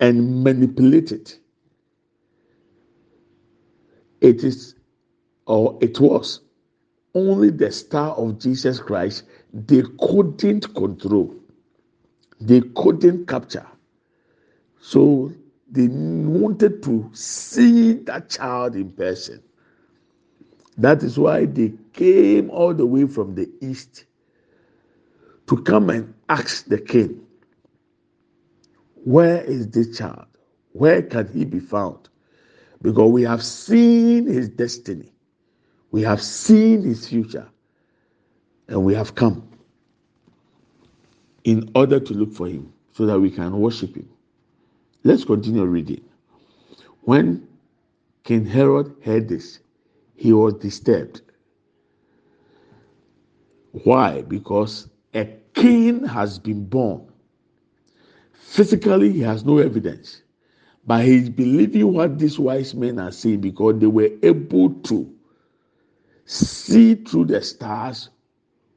and 0.00 0.44
manipulate 0.44 1.12
it. 1.12 1.38
It 4.20 4.44
is, 4.44 4.74
or 5.46 5.78
it 5.80 6.00
was, 6.00 6.40
only 7.14 7.50
the 7.50 7.72
star 7.72 8.14
of 8.16 8.38
Jesus 8.38 8.78
Christ 8.80 9.24
they 9.52 9.82
couldn't 10.00 10.74
control, 10.74 11.34
they 12.40 12.60
couldn't 12.76 13.26
capture. 13.26 13.66
So 14.80 15.32
they 15.70 15.88
wanted 15.88 16.82
to 16.84 17.10
see 17.12 17.94
that 17.94 18.30
child 18.30 18.76
in 18.76 18.92
person. 18.92 19.42
That 20.78 21.02
is 21.02 21.18
why 21.18 21.46
they 21.46 21.72
came 21.92 22.50
all 22.50 22.74
the 22.74 22.86
way 22.86 23.06
from 23.06 23.34
the 23.34 23.50
east 23.60 24.06
to 25.48 25.62
come 25.62 25.90
and 25.90 26.14
ask 26.28 26.66
the 26.66 26.78
king, 26.78 27.26
Where 29.04 29.42
is 29.42 29.68
this 29.70 29.98
child? 29.98 30.26
Where 30.72 31.02
can 31.02 31.28
he 31.32 31.44
be 31.44 31.60
found? 31.60 32.09
Because 32.82 33.10
we 33.10 33.22
have 33.22 33.42
seen 33.44 34.26
his 34.26 34.48
destiny, 34.48 35.12
we 35.90 36.02
have 36.02 36.22
seen 36.22 36.82
his 36.82 37.08
future, 37.08 37.48
and 38.68 38.84
we 38.84 38.94
have 38.94 39.14
come 39.14 39.48
in 41.44 41.70
order 41.74 42.00
to 42.00 42.14
look 42.14 42.32
for 42.32 42.46
him 42.46 42.72
so 42.92 43.06
that 43.06 43.18
we 43.18 43.30
can 43.30 43.58
worship 43.60 43.94
him. 43.96 44.08
Let's 45.04 45.24
continue 45.24 45.64
reading. 45.64 46.02
When 47.02 47.46
King 48.24 48.44
Herod 48.44 48.94
heard 49.04 49.28
this, 49.28 49.60
he 50.16 50.32
was 50.32 50.54
disturbed. 50.54 51.22
Why? 53.84 54.22
Because 54.22 54.88
a 55.14 55.26
king 55.54 56.04
has 56.04 56.38
been 56.38 56.64
born. 56.66 57.06
Physically, 58.32 59.12
he 59.12 59.20
has 59.20 59.44
no 59.44 59.58
evidence, 59.58 60.22
but 60.90 61.04
he's 61.04 61.28
believing 61.30 61.92
what 61.92 62.18
these 62.18 62.36
wise 62.36 62.74
men 62.74 62.98
are 62.98 63.12
saying 63.12 63.40
because 63.40 63.78
they 63.78 63.86
were 63.86 64.10
able 64.24 64.70
to 64.70 65.08
see 66.24 66.96
through 66.96 67.26
the 67.26 67.40
stars 67.40 68.08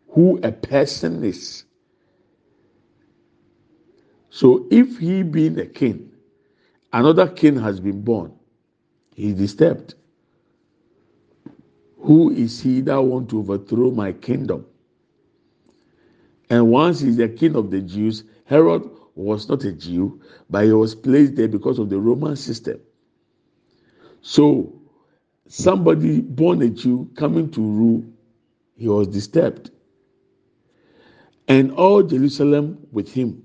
who 0.10 0.40
a 0.44 0.52
person 0.52 1.24
is. 1.24 1.66
So, 4.30 4.68
if 4.70 5.00
he 5.00 5.24
being 5.24 5.58
a 5.60 5.66
king, 5.66 6.12
another 6.92 7.28
king 7.28 7.58
has 7.58 7.80
been 7.80 8.04
born, 8.04 8.32
he's 9.16 9.34
disturbed. 9.34 9.96
Who 11.98 12.30
is 12.30 12.62
he 12.62 12.82
that 12.82 13.02
want 13.02 13.32
to 13.32 13.40
overthrow 13.40 13.90
my 13.90 14.12
kingdom? 14.12 14.68
And 16.48 16.70
once 16.70 17.00
he's 17.00 17.18
the 17.18 17.30
king 17.30 17.56
of 17.56 17.72
the 17.72 17.82
Jews, 17.82 18.24
Herod 18.46 18.88
was 19.16 19.48
not 19.50 19.64
a 19.64 19.72
Jew, 19.72 20.22
but 20.50 20.66
he 20.66 20.74
was 20.74 20.96
placed 20.96 21.36
there 21.36 21.48
because 21.48 21.80
of 21.80 21.90
the 21.90 22.00
Roman 22.00 22.36
system. 22.36 22.80
So, 24.22 24.74
somebody 25.48 26.22
born 26.22 26.62
a 26.62 26.70
Jew 26.70 27.10
coming 27.16 27.52
to 27.52 27.62
rule, 27.62 28.06
he 28.78 28.88
was 28.88 29.08
disturbed. 29.08 29.72
And 31.48 31.72
all 31.74 32.04
Jerusalem 32.04 32.88
with 32.92 33.12
him. 33.14 33.44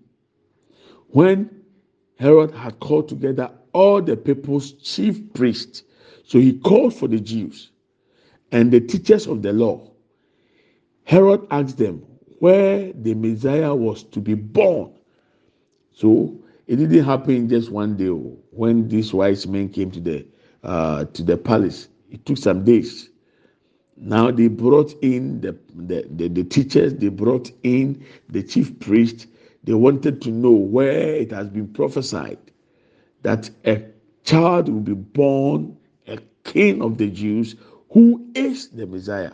When 1.08 1.50
Herod 2.18 2.52
had 2.52 2.80
called 2.80 3.08
together 3.08 3.50
all 3.72 4.00
the 4.02 4.16
people's 4.16 4.72
chief 4.72 5.32
priests, 5.34 5.82
so 6.24 6.38
he 6.38 6.58
called 6.58 6.94
for 6.94 7.08
the 7.08 7.20
Jews 7.20 7.70
and 8.52 8.70
the 8.70 8.80
teachers 8.80 9.26
of 9.26 9.42
the 9.42 9.52
law. 9.52 9.90
Herod 11.04 11.46
asked 11.50 11.78
them 11.78 12.04
where 12.38 12.92
the 12.92 13.14
Messiah 13.14 13.74
was 13.74 14.02
to 14.04 14.20
be 14.20 14.34
born. 14.34 14.92
So 15.98 16.38
it 16.68 16.76
didn't 16.76 17.02
happen 17.04 17.48
just 17.48 17.72
one 17.72 17.96
day. 17.96 18.08
Oh, 18.08 18.38
when 18.52 18.86
these 18.86 19.12
wise 19.12 19.48
men 19.48 19.68
came 19.68 19.90
to 19.90 19.98
the 19.98 20.24
uh, 20.62 21.06
to 21.06 21.24
the 21.24 21.36
palace, 21.36 21.88
it 22.08 22.24
took 22.24 22.38
some 22.38 22.62
days. 22.62 23.10
Now 23.96 24.30
they 24.30 24.46
brought 24.46 24.94
in 25.02 25.40
the, 25.40 25.58
the, 25.74 26.06
the, 26.08 26.28
the 26.28 26.44
teachers, 26.44 26.94
they 26.94 27.08
brought 27.08 27.50
in 27.64 28.06
the 28.28 28.44
chief 28.44 28.78
priest. 28.78 29.26
They 29.64 29.74
wanted 29.74 30.22
to 30.22 30.30
know 30.30 30.52
where 30.52 31.16
it 31.16 31.32
has 31.32 31.48
been 31.48 31.66
prophesied 31.66 32.38
that 33.22 33.50
a 33.66 33.84
child 34.22 34.68
will 34.68 34.78
be 34.78 34.94
born, 34.94 35.76
a 36.06 36.18
king 36.44 36.80
of 36.80 36.98
the 36.98 37.10
Jews 37.10 37.56
who 37.90 38.24
is 38.36 38.68
the 38.68 38.86
Messiah. 38.86 39.32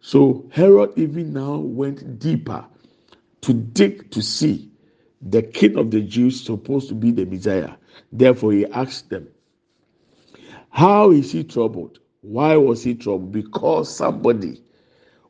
So 0.00 0.50
Herod 0.50 0.94
even 0.96 1.32
now 1.32 1.58
went 1.58 2.18
deeper 2.18 2.66
to 3.42 3.52
dig 3.52 4.10
to 4.10 4.20
see 4.20 4.69
the 5.20 5.42
king 5.42 5.76
of 5.76 5.90
the 5.90 6.00
Jews 6.00 6.42
supposed 6.44 6.88
to 6.88 6.94
be 6.94 7.10
the 7.10 7.26
Messiah. 7.26 7.72
Therefore, 8.12 8.52
he 8.52 8.66
asked 8.66 9.10
them, 9.10 9.28
How 10.70 11.10
is 11.10 11.32
he 11.32 11.44
troubled? 11.44 11.98
Why 12.22 12.56
was 12.56 12.82
he 12.82 12.94
troubled? 12.94 13.32
Because 13.32 13.94
somebody 13.94 14.62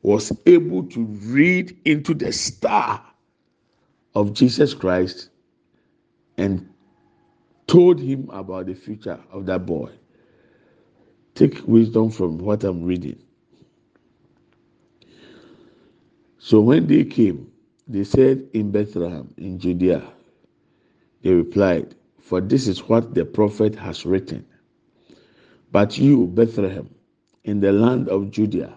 was 0.03 0.33
able 0.46 0.85
to 0.85 1.05
read 1.05 1.76
into 1.85 2.14
the 2.14 2.33
star 2.33 3.05
of 4.14 4.33
Jesus 4.33 4.74
Christ 4.74 5.31
and 6.37 6.68
told 7.66 8.00
him 8.00 8.29
about 8.33 8.66
the 8.66 8.74
future 8.74 9.20
of 9.33 9.46
that 9.46 9.66
boy. 9.66 9.90
Take 11.35 11.66
wisdom 11.66 12.11
from 12.11 12.38
what 12.38 12.64
I'm 12.64 12.85
reading. 12.85 13.18
So 16.38 16.61
when 16.61 16.87
they 16.87 17.05
came, 17.05 17.49
they 17.90 18.05
said 18.05 18.48
in 18.55 18.70
Bethlehem, 18.72 19.35
in 19.38 19.59
Judea, 19.59 20.05
they 21.22 21.33
replied, 21.33 21.94
For 22.20 22.40
this 22.40 22.68
is 22.68 22.88
what 22.88 23.14
the 23.14 23.24
prophet 23.24 23.74
has 23.76 24.07
written. 24.07 24.46
But 25.72 25.98
you, 25.98 26.26
Bethlehem, 26.29 26.90
in 27.44 27.61
the 27.61 27.72
land 27.72 28.09
of 28.09 28.31
Judea, 28.31 28.76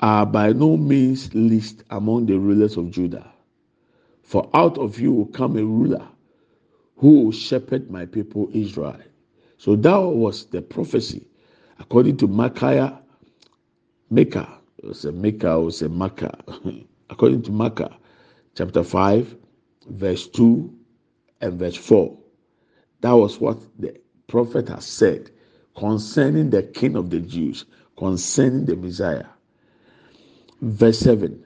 are 0.00 0.26
by 0.26 0.52
no 0.52 0.76
means 0.76 1.34
least 1.34 1.84
among 1.90 2.26
the 2.26 2.38
rulers 2.38 2.76
of 2.76 2.90
Judah. 2.90 3.30
For 4.22 4.48
out 4.54 4.78
of 4.78 5.00
you 5.00 5.12
will 5.12 5.26
come 5.26 5.56
a 5.56 5.64
ruler 5.64 6.06
who 6.98 7.24
will 7.24 7.32
shepherd 7.32 7.90
my 7.90 8.06
people 8.06 8.50
Israel. 8.54 8.98
So 9.58 9.76
that 9.76 9.98
was 9.98 10.46
the 10.46 10.62
prophecy 10.62 11.26
according 11.80 12.16
to 12.18 12.28
Micaiah, 12.28 12.98
Micah, 14.10 14.48
it 14.78 14.86
was 14.86 15.04
a 15.04 15.12
Micah, 15.12 15.58
it 15.58 15.64
was 15.64 15.82
Micah, 15.82 16.38
according 17.10 17.42
to 17.42 17.50
Micah, 17.50 17.96
chapter 18.54 18.82
5, 18.82 19.36
verse 19.88 20.28
2 20.28 20.72
and 21.40 21.58
verse 21.58 21.76
4. 21.76 22.16
That 23.00 23.12
was 23.12 23.40
what 23.40 23.58
the 23.78 23.96
prophet 24.28 24.68
has 24.68 24.86
said 24.86 25.30
concerning 25.76 26.50
the 26.50 26.62
king 26.62 26.96
of 26.96 27.10
the 27.10 27.20
Jews, 27.20 27.64
concerning 27.96 28.64
the 28.64 28.76
Messiah. 28.76 29.26
Verse 30.60 30.98
7 31.00 31.44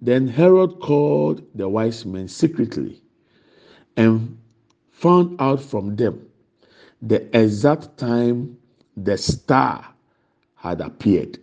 Then 0.00 0.28
Herod 0.28 0.80
called 0.80 1.42
the 1.54 1.68
wise 1.68 2.06
men 2.06 2.28
secretly 2.28 3.02
and 3.96 4.38
found 4.90 5.40
out 5.40 5.60
from 5.60 5.96
them 5.96 6.26
the 7.00 7.36
exact 7.36 7.98
time 7.98 8.56
the 8.96 9.18
star 9.18 9.92
had 10.54 10.80
appeared. 10.80 11.38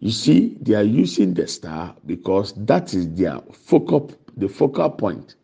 You 0.00 0.10
see, 0.10 0.56
they 0.60 0.74
are 0.74 0.82
using 0.82 1.34
the 1.34 1.46
star 1.46 1.94
because 2.06 2.54
that 2.54 2.94
is 2.94 3.12
their 3.14 3.38
focal, 3.52 4.10
the 4.36 4.48
focal 4.48 4.90
point. 4.90 5.34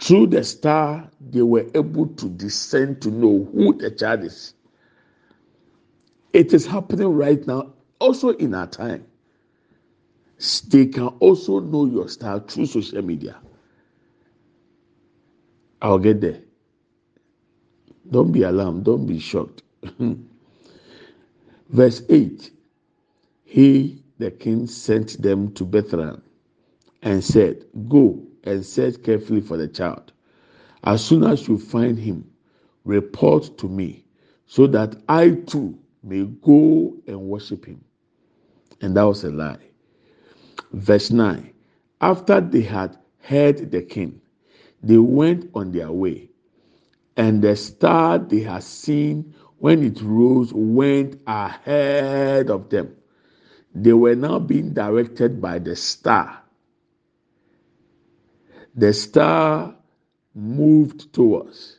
Through 0.00 0.28
the 0.28 0.42
star, 0.44 1.08
they 1.20 1.42
were 1.42 1.66
able 1.74 2.08
to 2.08 2.28
discern 2.28 2.98
to 3.00 3.10
know 3.10 3.48
who 3.52 3.74
the 3.74 3.90
child 3.92 4.24
is. 4.24 4.54
It 6.32 6.52
is 6.52 6.66
happening 6.66 7.08
right 7.08 7.44
now, 7.46 7.72
also 8.00 8.30
in 8.30 8.54
our 8.54 8.66
time. 8.66 9.06
They 10.68 10.86
can 10.86 11.08
also 11.20 11.60
know 11.60 11.86
your 11.86 12.08
star 12.08 12.40
through 12.40 12.66
social 12.66 13.02
media. 13.02 13.36
I'll 15.82 15.98
get 15.98 16.20
there. 16.20 16.40
Don't 18.10 18.32
be 18.32 18.42
alarmed. 18.42 18.84
Don't 18.84 19.06
be 19.06 19.18
shocked. 19.20 19.62
Verse 21.70 22.02
8 22.08 22.50
He, 23.50 24.02
the 24.18 24.30
king, 24.30 24.66
sent 24.66 25.22
them 25.22 25.52
to 25.54 25.64
Bethlehem 25.64 26.20
and 27.02 27.24
said, 27.24 27.64
Go 27.88 28.22
and 28.44 28.64
search 28.64 29.02
carefully 29.02 29.40
for 29.40 29.56
the 29.56 29.66
child. 29.66 30.12
As 30.84 31.02
soon 31.02 31.24
as 31.24 31.48
you 31.48 31.56
find 31.58 31.98
him, 31.98 32.30
report 32.84 33.56
to 33.56 33.66
me, 33.66 34.04
so 34.44 34.66
that 34.66 34.96
I 35.08 35.30
too 35.30 35.78
may 36.02 36.24
go 36.24 36.94
and 37.06 37.22
worship 37.22 37.64
him. 37.64 37.82
And 38.82 38.94
that 38.98 39.04
was 39.04 39.24
a 39.24 39.30
lie. 39.30 39.56
Verse 40.74 41.10
9 41.10 41.50
After 42.02 42.42
they 42.42 42.60
had 42.60 42.98
heard 43.22 43.70
the 43.70 43.80
king, 43.80 44.20
they 44.82 44.98
went 44.98 45.48
on 45.54 45.72
their 45.72 45.90
way, 45.90 46.28
and 47.16 47.40
the 47.40 47.56
star 47.56 48.18
they 48.18 48.40
had 48.40 48.62
seen 48.62 49.34
when 49.56 49.82
it 49.82 50.02
rose 50.02 50.52
went 50.52 51.18
ahead 51.26 52.50
of 52.50 52.68
them. 52.68 52.94
They 53.74 53.92
were 53.92 54.14
now 54.14 54.38
being 54.38 54.72
directed 54.72 55.40
by 55.40 55.58
the 55.58 55.76
star. 55.76 56.42
The 58.74 58.92
star 58.92 59.74
moved 60.34 61.12
towards. 61.12 61.78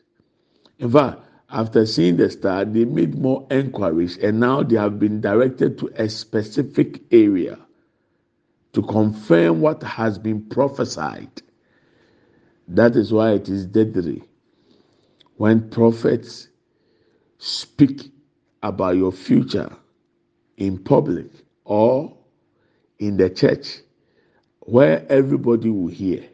In 0.77 0.91
fact, 0.91 1.21
after 1.49 1.85
seeing 1.85 2.17
the 2.17 2.29
star, 2.29 2.65
they 2.65 2.85
made 2.85 3.15
more 3.17 3.47
enquiries 3.49 4.17
and 4.17 4.39
now 4.39 4.63
they 4.63 4.77
have 4.77 4.99
been 4.99 5.19
directed 5.21 5.77
to 5.79 5.89
a 5.95 6.07
specific 6.09 7.01
area 7.11 7.57
to 8.73 8.81
confirm 8.83 9.61
what 9.61 9.81
has 9.83 10.19
been 10.19 10.41
prophesied. 10.47 11.41
That 12.67 12.95
is 12.95 13.11
why 13.11 13.31
it 13.31 13.49
is 13.49 13.65
deadly 13.65 14.23
when 15.37 15.69
prophets 15.69 16.49
speak 17.39 18.11
about 18.61 18.95
your 18.97 19.11
future 19.11 19.75
in 20.57 20.77
public 20.77 21.27
or 21.69 22.17
in 22.99 23.17
the 23.17 23.29
church 23.29 23.79
where 24.61 25.05
everybody 25.11 25.69
will 25.69 25.89
hear. 25.89 26.25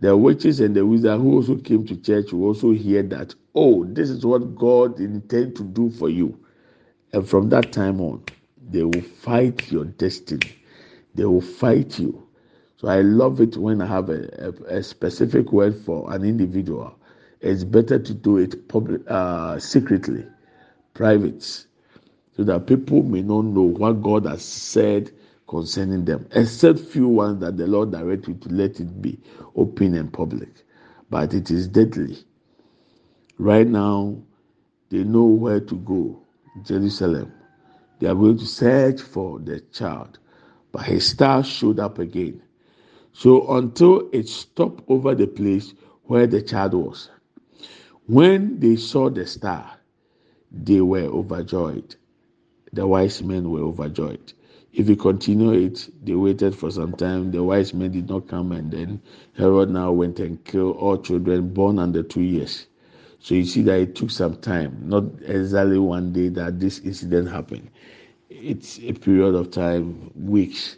The 0.00 0.16
witches 0.16 0.60
and 0.60 0.76
the 0.76 0.86
wizards 0.86 1.22
who 1.22 1.34
also 1.34 1.56
came 1.56 1.86
to 1.86 1.96
church 1.96 2.32
will 2.32 2.48
also 2.48 2.72
hear 2.72 3.02
that, 3.04 3.34
oh, 3.54 3.84
this 3.84 4.10
is 4.10 4.26
what 4.26 4.56
God 4.56 5.00
intends 5.00 5.58
to 5.58 5.64
do 5.64 5.90
for 5.90 6.10
you. 6.10 6.38
And 7.12 7.28
from 7.28 7.50
that 7.50 7.72
time 7.72 8.00
on, 8.00 8.24
they 8.70 8.84
will 8.84 9.02
fight 9.02 9.70
your 9.72 9.86
destiny. 9.86 10.58
They 11.14 11.24
will 11.26 11.42
fight 11.42 11.98
you. 11.98 12.28
So 12.78 12.88
I 12.88 13.02
love 13.02 13.40
it 13.40 13.56
when 13.56 13.82
I 13.82 13.86
have 13.86 14.10
a, 14.10 14.54
a, 14.68 14.78
a 14.78 14.82
specific 14.82 15.52
word 15.52 15.76
for 15.76 16.12
an 16.12 16.24
individual. 16.24 16.98
It's 17.40 17.64
better 17.64 17.98
to 17.98 18.14
do 18.14 18.38
it 18.38 18.68
public, 18.68 19.02
uh, 19.08 19.58
secretly, 19.60 20.26
private, 20.94 21.66
so 22.36 22.44
that 22.44 22.66
people 22.66 23.02
may 23.02 23.22
not 23.22 23.42
know 23.44 23.62
what 23.62 24.02
God 24.02 24.26
has 24.26 24.44
said 24.44 25.10
concerning 25.48 26.04
them, 26.04 26.26
except 26.32 26.80
few 26.80 27.08
ones 27.08 27.40
that 27.40 27.56
the 27.56 27.66
Lord 27.66 27.92
directed 27.92 28.42
to 28.42 28.48
let 28.48 28.80
it 28.80 29.00
be 29.02 29.18
open 29.56 29.94
and 29.94 30.12
public. 30.12 30.50
But 31.10 31.34
it 31.34 31.50
is 31.50 31.68
deadly. 31.68 32.18
Right 33.38 33.66
now, 33.66 34.16
they 34.90 35.04
know 35.04 35.24
where 35.24 35.60
to 35.60 35.76
go. 35.76 36.20
Jerusalem. 36.62 37.32
They 38.00 38.08
are 38.08 38.14
going 38.14 38.38
to 38.38 38.46
search 38.46 39.00
for 39.00 39.38
the 39.40 39.60
child. 39.72 40.18
But 40.72 40.84
his 40.84 41.08
star 41.08 41.42
showed 41.44 41.80
up 41.80 41.98
again. 41.98 42.42
So 43.12 43.56
until 43.56 44.08
it 44.12 44.28
stopped 44.28 44.84
over 44.88 45.14
the 45.14 45.26
place 45.26 45.74
where 46.04 46.26
the 46.26 46.42
child 46.42 46.74
was. 46.74 47.10
When 48.06 48.60
they 48.60 48.76
saw 48.76 49.10
the 49.10 49.26
star, 49.26 49.78
they 50.50 50.80
were 50.80 51.04
overjoyed. 51.06 51.96
The 52.74 52.84
wise 52.88 53.22
men 53.22 53.50
were 53.50 53.60
overjoyed. 53.60 54.32
If 54.72 54.88
you 54.88 54.96
continue 54.96 55.52
it, 55.52 55.88
they 56.04 56.14
waited 56.14 56.56
for 56.56 56.72
some 56.72 56.92
time. 56.94 57.30
The 57.30 57.40
wise 57.40 57.72
men 57.72 57.92
did 57.92 58.08
not 58.08 58.26
come, 58.26 58.50
and 58.50 58.68
then 58.72 59.00
Herod 59.36 59.70
now 59.70 59.92
went 59.92 60.18
and 60.18 60.42
killed 60.44 60.76
all 60.78 60.98
children 60.98 61.50
born 61.54 61.78
under 61.78 62.02
two 62.02 62.22
years. 62.22 62.66
So 63.20 63.36
you 63.36 63.44
see 63.44 63.62
that 63.62 63.78
it 63.78 63.94
took 63.94 64.10
some 64.10 64.38
time, 64.38 64.76
not 64.82 65.04
exactly 65.24 65.78
one 65.78 66.12
day 66.12 66.28
that 66.30 66.58
this 66.58 66.80
incident 66.80 67.30
happened. 67.30 67.70
It's 68.28 68.80
a 68.80 68.92
period 68.92 69.36
of 69.36 69.52
time, 69.52 70.10
weeks, 70.16 70.76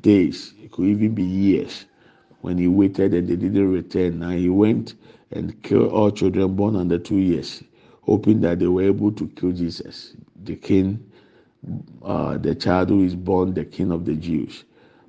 days, 0.00 0.54
it 0.62 0.70
could 0.70 0.86
even 0.86 1.12
be 1.12 1.24
years. 1.24 1.86
When 2.42 2.56
he 2.56 2.68
waited 2.68 3.14
and 3.14 3.26
they 3.26 3.34
didn't 3.34 3.72
return, 3.72 4.20
now 4.20 4.30
he 4.30 4.48
went 4.48 4.94
and 5.32 5.60
killed 5.64 5.90
all 5.90 6.12
children 6.12 6.54
born 6.54 6.76
under 6.76 6.98
two 7.00 7.18
years, 7.18 7.64
hoping 8.02 8.42
that 8.42 8.60
they 8.60 8.68
were 8.68 8.82
able 8.84 9.10
to 9.10 9.26
kill 9.26 9.50
Jesus, 9.50 10.14
the 10.44 10.54
king 10.54 11.04
uh, 12.02 12.38
the 12.38 12.54
child 12.54 12.88
who 12.88 13.04
is 13.04 13.14
born 13.14 13.54
the 13.54 13.64
king 13.64 13.90
of 13.92 14.04
the 14.04 14.14
Jews. 14.14 14.64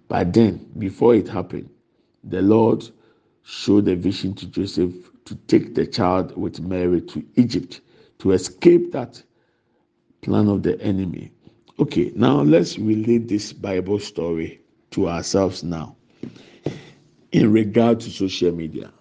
But 0.07 0.33
then, 0.33 0.69
before 0.77 1.15
it 1.15 1.27
happened, 1.27 1.69
the 2.23 2.41
Lord 2.41 2.87
showed 3.43 3.87
a 3.87 3.95
vision 3.95 4.33
to 4.35 4.47
Joseph 4.47 4.93
to 5.25 5.35
take 5.47 5.75
the 5.75 5.85
child 5.87 6.35
with 6.37 6.61
Mary 6.61 7.01
to 7.01 7.23
Egypt 7.35 7.81
to 8.19 8.31
escape 8.31 8.91
that 8.91 9.21
plan 10.21 10.47
of 10.47 10.63
the 10.63 10.79
enemy. 10.81 11.31
Okay, 11.79 12.11
now 12.15 12.41
let's 12.41 12.77
relate 12.77 13.27
this 13.27 13.51
Bible 13.51 13.99
story 13.99 14.61
to 14.91 15.09
ourselves 15.09 15.63
now 15.63 15.95
in 17.31 17.51
regard 17.51 17.99
to 18.01 18.09
social 18.11 18.51
media. 18.51 18.91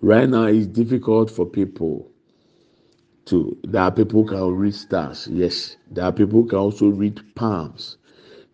Right 0.00 0.28
now, 0.28 0.44
it's 0.44 0.66
difficult 0.66 1.30
for 1.30 1.44
people 1.44 2.11
to 3.32 3.56
there 3.64 3.80
are 3.80 3.90
people 3.90 4.24
who 4.24 4.28
can 4.28 4.54
read 4.54 4.74
stars 4.74 5.26
yes. 5.26 5.76
There 5.90 6.04
are 6.04 6.12
people 6.12 6.42
who 6.42 6.48
can 6.48 6.58
also 6.58 6.88
read 6.88 7.18
palms. 7.34 7.96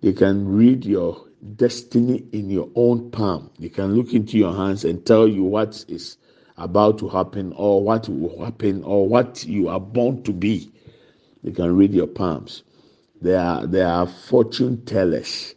They 0.02 0.12
can 0.12 0.46
read 0.46 0.84
your 0.84 1.26
destiny 1.56 2.24
in 2.30 2.48
your 2.48 2.68
own 2.76 3.10
palm. 3.10 3.50
They 3.58 3.70
can 3.70 3.96
look 3.96 4.12
into 4.14 4.38
your 4.38 4.54
hands 4.54 4.84
and 4.84 5.04
tell 5.04 5.26
you 5.26 5.42
what 5.42 5.84
is 5.88 6.16
about 6.56 6.98
to 6.98 7.08
happen 7.08 7.52
or 7.56 7.82
what 7.82 8.08
will 8.08 8.44
happen 8.44 8.84
or 8.84 9.08
what 9.08 9.44
you 9.44 9.66
are 9.66 9.80
born 9.80 10.22
to 10.22 10.32
be. 10.32 10.70
They 11.42 11.50
can 11.50 11.76
read 11.76 11.92
your 11.92 12.06
palms. 12.06 12.62
There 13.20 13.40
are 13.40 13.66
there 13.66 13.88
are 13.88 14.06
fortune 14.06 14.84
tellers. 14.84 15.56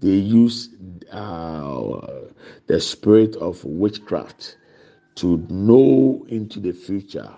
They 0.00 0.14
use 0.16 0.70
uh, 1.10 2.22
the 2.68 2.80
spirit 2.80 3.36
of 3.36 3.62
witchcraft 3.66 4.56
to 5.16 5.46
know 5.50 6.24
into 6.30 6.58
the 6.58 6.72
future 6.72 7.28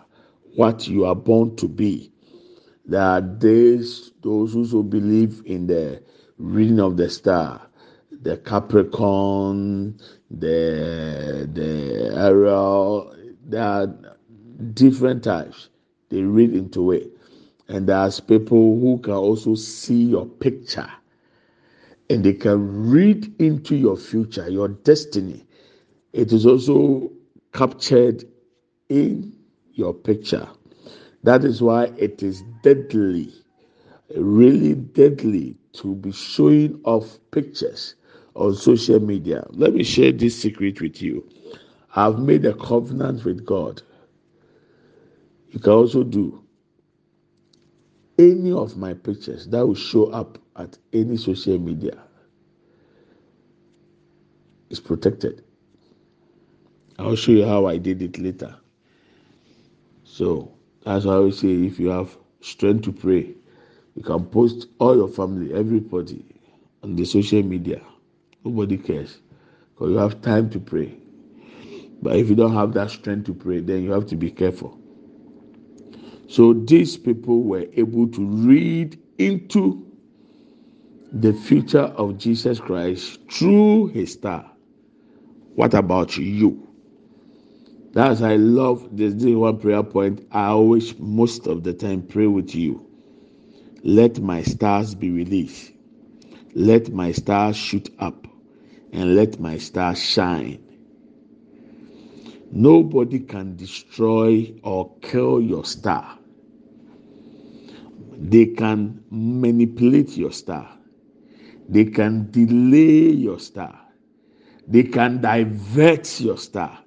what 0.56 0.88
you 0.88 1.04
are 1.04 1.14
born 1.14 1.56
to 1.56 1.68
be. 1.68 2.12
There 2.86 3.00
are 3.02 3.20
days, 3.20 4.12
those 4.22 4.52
who 4.52 4.82
believe 4.82 5.42
in 5.46 5.66
the 5.66 6.02
reading 6.38 6.80
of 6.80 6.96
the 6.96 7.08
star, 7.08 7.66
the 8.22 8.36
Capricorn, 8.38 9.98
the 10.30 11.48
the 11.52 12.12
Ariel, 12.16 13.14
there 13.44 13.62
are 13.62 13.94
different 14.74 15.24
types. 15.24 15.70
They 16.10 16.22
read 16.22 16.54
into 16.54 16.92
it. 16.92 17.10
And 17.68 17.88
there's 17.88 18.20
people 18.20 18.78
who 18.78 18.98
can 18.98 19.14
also 19.14 19.54
see 19.54 20.02
your 20.04 20.26
picture 20.26 20.90
and 22.10 22.24
they 22.24 22.34
can 22.34 22.90
read 22.90 23.34
into 23.40 23.76
your 23.76 23.96
future, 23.96 24.48
your 24.48 24.68
destiny. 24.68 25.46
It 26.12 26.32
is 26.32 26.46
also 26.46 27.10
captured 27.52 28.24
in 28.88 29.33
your 29.74 29.94
picture. 29.94 30.48
That 31.22 31.44
is 31.44 31.62
why 31.62 31.86
it 31.96 32.22
is 32.22 32.42
deadly, 32.62 33.32
really 34.16 34.74
deadly 34.74 35.56
to 35.74 35.94
be 35.96 36.12
showing 36.12 36.80
off 36.84 37.18
pictures 37.30 37.94
on 38.34 38.54
social 38.54 39.00
media. 39.00 39.46
Let 39.50 39.74
me 39.74 39.84
share 39.84 40.12
this 40.12 40.40
secret 40.40 40.80
with 40.80 41.02
you. 41.02 41.28
I've 41.96 42.18
made 42.18 42.44
a 42.44 42.54
covenant 42.54 43.24
with 43.24 43.44
God. 43.46 43.82
You 45.50 45.60
can 45.60 45.72
also 45.72 46.02
do 46.02 46.42
any 48.18 48.52
of 48.52 48.76
my 48.76 48.94
pictures 48.94 49.46
that 49.48 49.66
will 49.66 49.74
show 49.74 50.06
up 50.06 50.38
at 50.56 50.78
any 50.92 51.16
social 51.16 51.58
media 51.58 51.98
is 54.70 54.80
protected. 54.80 55.44
I'll 56.98 57.16
show 57.16 57.32
you 57.32 57.44
how 57.46 57.66
I 57.66 57.78
did 57.78 58.02
it 58.02 58.18
later. 58.18 58.56
So 60.14 60.52
that's 60.84 61.04
why 61.04 61.14
I 61.14 61.16
always 61.16 61.40
say 61.40 61.48
if 61.48 61.80
you 61.80 61.88
have 61.88 62.16
strength 62.40 62.84
to 62.84 62.92
pray, 62.92 63.34
you 63.96 64.02
can 64.04 64.24
post 64.26 64.68
all 64.78 64.94
your 64.96 65.08
family, 65.08 65.52
everybody 65.52 66.24
on 66.84 66.94
the 66.94 67.04
social 67.04 67.42
media. 67.42 67.80
Nobody 68.44 68.76
cares 68.78 69.18
because 69.72 69.90
you 69.90 69.96
have 69.96 70.22
time 70.22 70.50
to 70.50 70.60
pray. 70.60 70.94
But 72.00 72.14
if 72.14 72.28
you 72.28 72.36
don't 72.36 72.54
have 72.54 72.74
that 72.74 72.92
strength 72.92 73.26
to 73.26 73.34
pray, 73.34 73.58
then 73.58 73.82
you 73.82 73.90
have 73.90 74.06
to 74.06 74.14
be 74.14 74.30
careful. 74.30 74.78
So 76.28 76.52
these 76.52 76.96
people 76.96 77.42
were 77.42 77.66
able 77.72 78.06
to 78.06 78.24
read 78.24 78.96
into 79.18 79.84
the 81.10 81.32
future 81.32 81.92
of 81.96 82.18
Jesus 82.18 82.60
Christ 82.60 83.18
through 83.28 83.88
his 83.88 84.12
star. 84.12 84.48
What 85.56 85.74
about 85.74 86.16
you? 86.16 86.68
That's 87.94 88.22
I 88.22 88.36
love 88.36 88.96
this. 88.96 89.14
This 89.14 89.34
one 89.36 89.58
prayer 89.60 89.84
point. 89.84 90.26
I 90.32 90.46
always, 90.48 90.98
most 90.98 91.48
of 91.48 91.64
the 91.64 91.74
time, 91.74 92.02
pray 92.02 92.28
with 92.28 92.54
you. 92.54 92.86
Let 93.84 94.20
my 94.20 94.42
stars 94.42 94.94
be 94.94 95.10
released. 95.10 95.72
Let 96.54 96.92
my 96.92 97.12
stars 97.12 97.56
shoot 97.56 97.90
up, 98.00 98.26
and 98.92 99.16
let 99.16 99.40
my 99.40 99.58
stars 99.58 100.02
shine. 100.02 100.60
Nobody 102.52 103.20
can 103.20 103.56
destroy 103.56 104.54
or 104.64 104.96
kill 105.02 105.40
your 105.42 105.64
star. 105.64 106.18
they 108.18 108.46
can 108.46 109.04
manipulate 109.10 110.16
your 110.16 110.32
star 110.32 110.78
they 111.68 111.86
can 111.86 112.30
delay 112.32 113.10
your 113.10 113.40
star 113.40 113.80
they 114.68 114.84
can 114.84 115.20
divert 115.22 116.20
your 116.20 116.38
star 116.38 116.83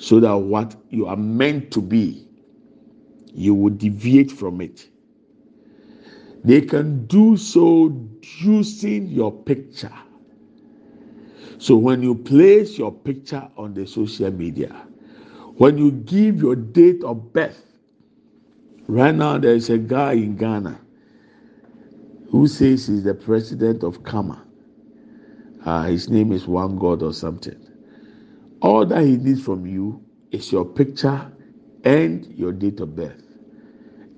so 0.00 0.18
that 0.18 0.34
what 0.34 0.74
you 0.88 1.06
are 1.06 1.16
meant 1.16 1.70
to 1.70 1.82
be 1.82 2.26
you 3.34 3.54
will 3.54 3.70
deviate 3.70 4.32
from 4.32 4.60
it. 4.62 4.88
They 6.42 6.62
can 6.62 7.06
do 7.06 7.36
so 7.36 7.94
using 8.38 9.08
your 9.08 9.30
picture. 9.30 9.92
So 11.58 11.76
when 11.76 12.02
you 12.02 12.14
place 12.14 12.78
your 12.78 12.92
picture 12.92 13.46
on 13.58 13.74
the 13.74 13.86
social 13.86 14.30
media 14.32 14.74
when 15.56 15.76
you 15.76 15.90
give 15.92 16.38
your 16.40 16.56
date 16.56 17.04
of 17.04 17.34
birth 17.34 17.62
right 18.88 19.14
now 19.14 19.36
there 19.36 19.54
is 19.54 19.68
a 19.68 19.76
guy 19.78 20.12
in 20.14 20.36
ghana 20.36 20.80
who 22.30 22.46
says 22.48 22.86
he's 22.86 23.04
the 23.04 23.14
president 23.14 23.82
of 23.84 24.02
kama. 24.04 24.42
Uh, 25.64 25.84
his 25.84 26.08
name 26.08 26.32
is 26.32 26.46
one 26.46 26.78
god 26.78 27.02
or 27.02 27.12
something 27.12 27.69
all 28.60 28.86
that 28.86 29.04
he 29.04 29.16
needs 29.16 29.42
from 29.42 29.66
you 29.66 30.04
is 30.32 30.52
your 30.52 30.64
picture 30.64 31.30
and 31.84 32.26
your 32.36 32.52
date 32.52 32.80
of 32.80 32.96
birth. 32.96 33.22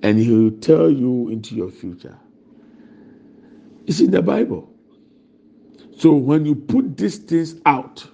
And 0.02 0.18
he 0.18 0.31
will 0.31 0.59
tell 0.61 0.90
you 0.90 1.28
into 1.28 1.55
your 1.55 1.70
future. 1.70 2.18
It's 3.87 4.00
in 4.00 4.11
the 4.11 4.22
bible. 4.22 4.70
So 5.98 6.14
when 6.14 6.46
you 6.46 6.55
put 6.57 6.96
these 6.96 7.18
things 7.18 7.61
out 7.66 8.07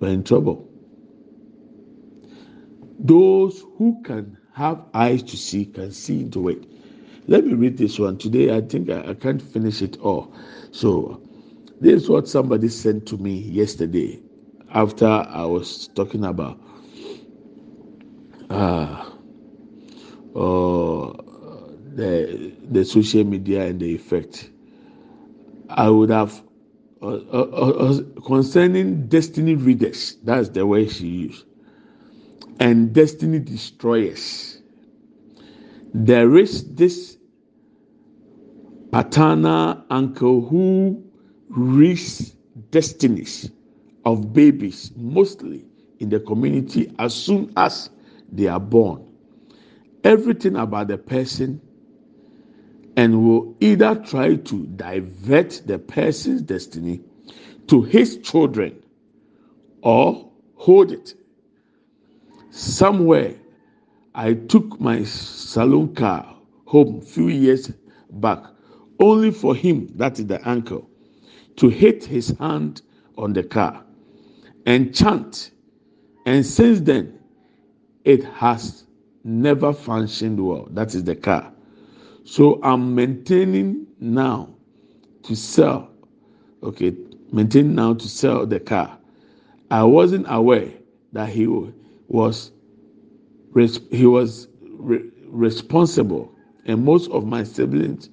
we're 0.00 0.08
in 0.10 0.24
trouble. 0.24 0.68
Those 2.98 3.64
who 3.78 4.02
can 4.04 4.36
have 4.54 4.82
eyes 4.94 5.22
to 5.24 5.36
see 5.36 5.66
can 5.66 5.92
see 5.92 6.22
into 6.22 6.48
it. 6.48 6.64
Let 7.28 7.46
me 7.46 7.54
read 7.54 7.78
this 7.78 7.98
one. 7.98 8.18
Today 8.18 8.54
i 8.56 8.60
think 8.62 8.90
i, 8.90 9.10
I 9.10 9.14
can't 9.14 9.40
finish 9.42 9.82
it 9.82 9.98
all. 10.00 10.34
So 10.72 11.21
this 11.82 12.04
is 12.04 12.08
what 12.08 12.28
somebody 12.28 12.68
sent 12.68 13.06
to 13.06 13.16
me 13.18 13.34
yesterday 13.34 14.22
after 14.72 15.06
I 15.06 15.44
was 15.44 15.88
talking 15.88 16.24
about 16.24 16.60
uh, 18.50 19.10
uh, 20.36 21.12
the 21.96 22.52
the 22.70 22.84
social 22.84 23.24
media 23.24 23.66
and 23.66 23.80
the 23.80 23.92
effect. 23.96 24.50
I 25.70 25.88
would 25.88 26.10
have 26.10 26.40
uh, 27.02 27.06
uh, 27.06 27.48
uh, 27.52 27.70
uh 27.90 28.20
concerning 28.26 29.08
destiny 29.08 29.56
readers. 29.56 30.16
That's 30.22 30.50
the 30.50 30.64
way 30.64 30.86
she 30.86 31.08
used, 31.08 31.44
and 32.60 32.92
destiny 32.92 33.40
destroyers. 33.40 34.62
There 35.94 36.36
is 36.36 36.74
this 36.76 37.18
paternal 38.92 39.84
uncle 39.90 40.42
who 40.42 41.11
risks 41.52 42.36
destinies 42.70 43.50
of 44.04 44.32
babies, 44.32 44.92
mostly 44.96 45.64
in 46.00 46.08
the 46.08 46.20
community, 46.20 46.92
as 46.98 47.14
soon 47.14 47.52
as 47.56 47.90
they 48.32 48.46
are 48.48 48.60
born. 48.60 49.04
Everything 50.04 50.56
about 50.56 50.88
the 50.88 50.98
person 50.98 51.60
and 52.96 53.26
will 53.26 53.56
either 53.60 53.94
try 53.96 54.36
to 54.36 54.66
divert 54.76 55.62
the 55.66 55.78
person's 55.78 56.42
destiny 56.42 57.00
to 57.68 57.82
his 57.82 58.18
children 58.18 58.82
or 59.82 60.30
hold 60.56 60.92
it. 60.92 61.14
Somewhere, 62.50 63.34
I 64.14 64.34
took 64.34 64.80
my 64.80 65.04
saloon 65.04 65.94
car 65.94 66.36
home 66.66 67.00
few 67.00 67.28
years 67.28 67.72
back, 68.10 68.44
only 69.00 69.30
for 69.30 69.54
him, 69.54 69.90
that 69.96 70.18
is 70.18 70.26
the 70.26 70.46
uncle, 70.48 70.88
to 71.56 71.68
hit 71.68 72.04
his 72.04 72.30
hand 72.38 72.82
on 73.18 73.32
the 73.32 73.42
car 73.42 73.84
and 74.66 74.94
chant. 74.94 75.50
And 76.26 76.44
since 76.46 76.80
then, 76.80 77.18
it 78.04 78.24
has 78.24 78.84
never 79.24 79.72
functioned 79.72 80.44
well. 80.44 80.68
That 80.70 80.94
is 80.94 81.04
the 81.04 81.16
car. 81.16 81.52
So 82.24 82.60
I'm 82.62 82.94
maintaining 82.94 83.86
now 84.00 84.54
to 85.24 85.34
sell. 85.36 85.90
Okay, 86.62 86.94
maintaining 87.32 87.74
now 87.74 87.94
to 87.94 88.08
sell 88.08 88.46
the 88.46 88.60
car. 88.60 88.98
I 89.70 89.82
wasn't 89.84 90.26
aware 90.28 90.70
that 91.12 91.28
he 91.30 91.46
was 91.46 92.52
he 93.90 94.06
was 94.06 94.48
re- 94.62 95.10
responsible, 95.26 96.32
and 96.66 96.84
most 96.84 97.10
of 97.10 97.26
my 97.26 97.44
siblings 97.44 98.10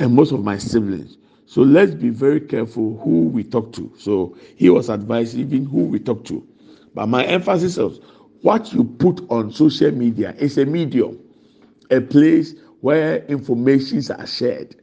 and 0.00 0.14
most 0.14 0.32
of 0.32 0.42
my 0.44 0.58
siblings 0.58 1.16
so 1.46 1.62
let's 1.62 1.94
be 1.94 2.08
very 2.08 2.40
careful 2.40 2.98
who 2.98 3.28
we 3.28 3.44
talk 3.44 3.72
to. 3.74 3.92
So 3.98 4.36
he 4.56 4.70
was 4.70 4.88
advised 4.88 5.36
even 5.36 5.66
who 5.66 5.84
we 5.84 5.98
talk 5.98 6.24
to. 6.26 6.46
But 6.94 7.08
my 7.08 7.24
emphasis 7.24 7.76
is 7.76 8.00
what 8.42 8.72
you 8.72 8.84
put 8.84 9.24
on 9.30 9.50
social 9.52 9.90
media 9.90 10.34
is 10.38 10.58
a 10.58 10.64
medium, 10.66 11.18
a 11.90 12.00
place 12.00 12.54
where 12.80 13.24
informations 13.26 14.10
are 14.10 14.26
shared. 14.26 14.76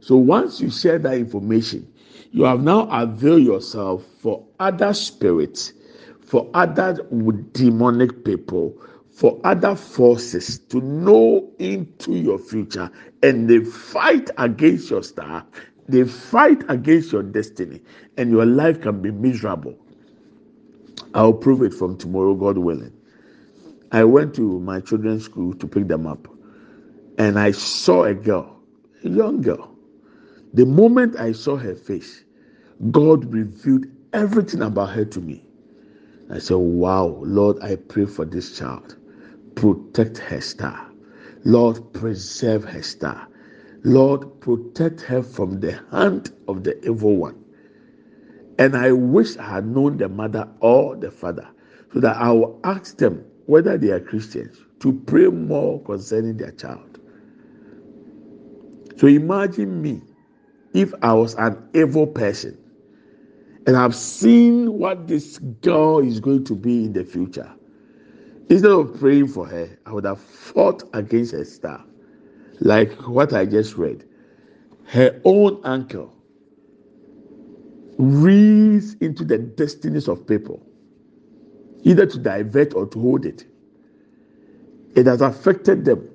So 0.00 0.16
once 0.16 0.60
you 0.60 0.70
share 0.70 0.98
that 1.00 1.14
information, 1.14 1.90
you 2.32 2.44
have 2.44 2.62
now 2.62 2.88
availed 2.90 3.42
yourself 3.42 4.04
for 4.20 4.46
other 4.58 4.94
spirits, 4.94 5.72
for 6.20 6.48
other 6.54 6.94
demonic 7.52 8.24
people, 8.24 8.74
for 9.10 9.38
other 9.44 9.74
forces 9.74 10.58
to 10.58 10.80
know 10.80 11.50
into 11.58 12.12
your 12.14 12.38
future 12.38 12.90
and 13.22 13.50
they 13.50 13.60
fight 13.60 14.30
against 14.38 14.88
your 14.90 15.02
star 15.02 15.44
they 15.92 16.04
fight 16.04 16.64
against 16.68 17.12
your 17.12 17.22
destiny, 17.22 17.80
and 18.16 18.30
your 18.30 18.46
life 18.46 18.80
can 18.80 19.02
be 19.02 19.10
miserable. 19.10 19.76
I'll 21.14 21.32
prove 21.34 21.62
it 21.62 21.74
from 21.74 21.96
tomorrow, 21.98 22.34
God 22.34 22.58
willing. 22.58 22.92
I 23.92 24.04
went 24.04 24.34
to 24.36 24.60
my 24.60 24.80
children's 24.80 25.24
school 25.24 25.54
to 25.54 25.66
pick 25.66 25.88
them 25.88 26.06
up, 26.06 26.28
and 27.18 27.38
I 27.38 27.52
saw 27.52 28.04
a 28.04 28.14
girl, 28.14 28.60
a 29.04 29.08
young 29.08 29.42
girl. 29.42 29.76
The 30.54 30.66
moment 30.66 31.16
I 31.16 31.32
saw 31.32 31.56
her 31.56 31.74
face, 31.74 32.24
God 32.90 33.32
revealed 33.32 33.86
everything 34.12 34.62
about 34.62 34.90
her 34.90 35.04
to 35.06 35.20
me. 35.20 35.44
I 36.30 36.38
said, 36.38 36.56
Wow, 36.56 37.20
Lord, 37.22 37.58
I 37.62 37.76
pray 37.76 38.06
for 38.06 38.24
this 38.24 38.58
child. 38.58 38.96
Protect 39.56 40.18
her 40.18 40.40
star. 40.40 40.90
Lord, 41.44 41.92
preserve 41.94 42.64
her 42.64 42.82
star. 42.82 43.28
Lord, 43.84 44.40
protect 44.40 45.00
her 45.02 45.22
from 45.22 45.60
the 45.60 45.80
hand 45.90 46.32
of 46.48 46.64
the 46.64 46.78
evil 46.84 47.16
one. 47.16 47.44
And 48.58 48.76
I 48.76 48.92
wish 48.92 49.36
I 49.38 49.54
had 49.54 49.66
known 49.66 49.96
the 49.96 50.08
mother 50.08 50.48
or 50.60 50.96
the 50.96 51.10
father 51.10 51.48
so 51.92 52.00
that 52.00 52.16
I 52.16 52.30
will 52.30 52.60
ask 52.64 52.98
them 52.98 53.24
whether 53.46 53.78
they 53.78 53.90
are 53.90 54.00
Christians 54.00 54.58
to 54.80 54.92
pray 55.06 55.26
more 55.26 55.80
concerning 55.82 56.36
their 56.36 56.52
child. 56.52 57.00
So 58.98 59.06
imagine 59.06 59.80
me 59.80 60.02
if 60.74 60.92
I 61.02 61.14
was 61.14 61.34
an 61.36 61.68
evil 61.74 62.06
person 62.06 62.58
and 63.66 63.76
I've 63.76 63.94
seen 63.94 64.74
what 64.78 65.08
this 65.08 65.38
girl 65.38 66.00
is 66.00 66.20
going 66.20 66.44
to 66.44 66.54
be 66.54 66.84
in 66.84 66.92
the 66.92 67.04
future. 67.04 67.50
Instead 68.50 68.72
of 68.72 68.98
praying 69.00 69.28
for 69.28 69.46
her, 69.46 69.78
I 69.86 69.92
would 69.92 70.04
have 70.04 70.20
fought 70.20 70.82
against 70.92 71.32
her 71.32 71.44
star 71.44 71.84
like 72.60 72.92
what 73.08 73.32
I 73.32 73.46
just 73.46 73.76
read. 73.76 74.04
Her 74.86 75.20
own 75.24 75.60
uncle 75.64 76.14
reads 77.98 78.94
into 78.94 79.24
the 79.24 79.38
destinies 79.38 80.08
of 80.08 80.26
people, 80.26 80.64
either 81.82 82.06
to 82.06 82.18
divert 82.18 82.74
or 82.74 82.86
to 82.86 83.00
hold 83.00 83.26
it. 83.26 83.46
It 84.96 85.06
has 85.06 85.20
affected 85.22 85.84
them. 85.84 86.08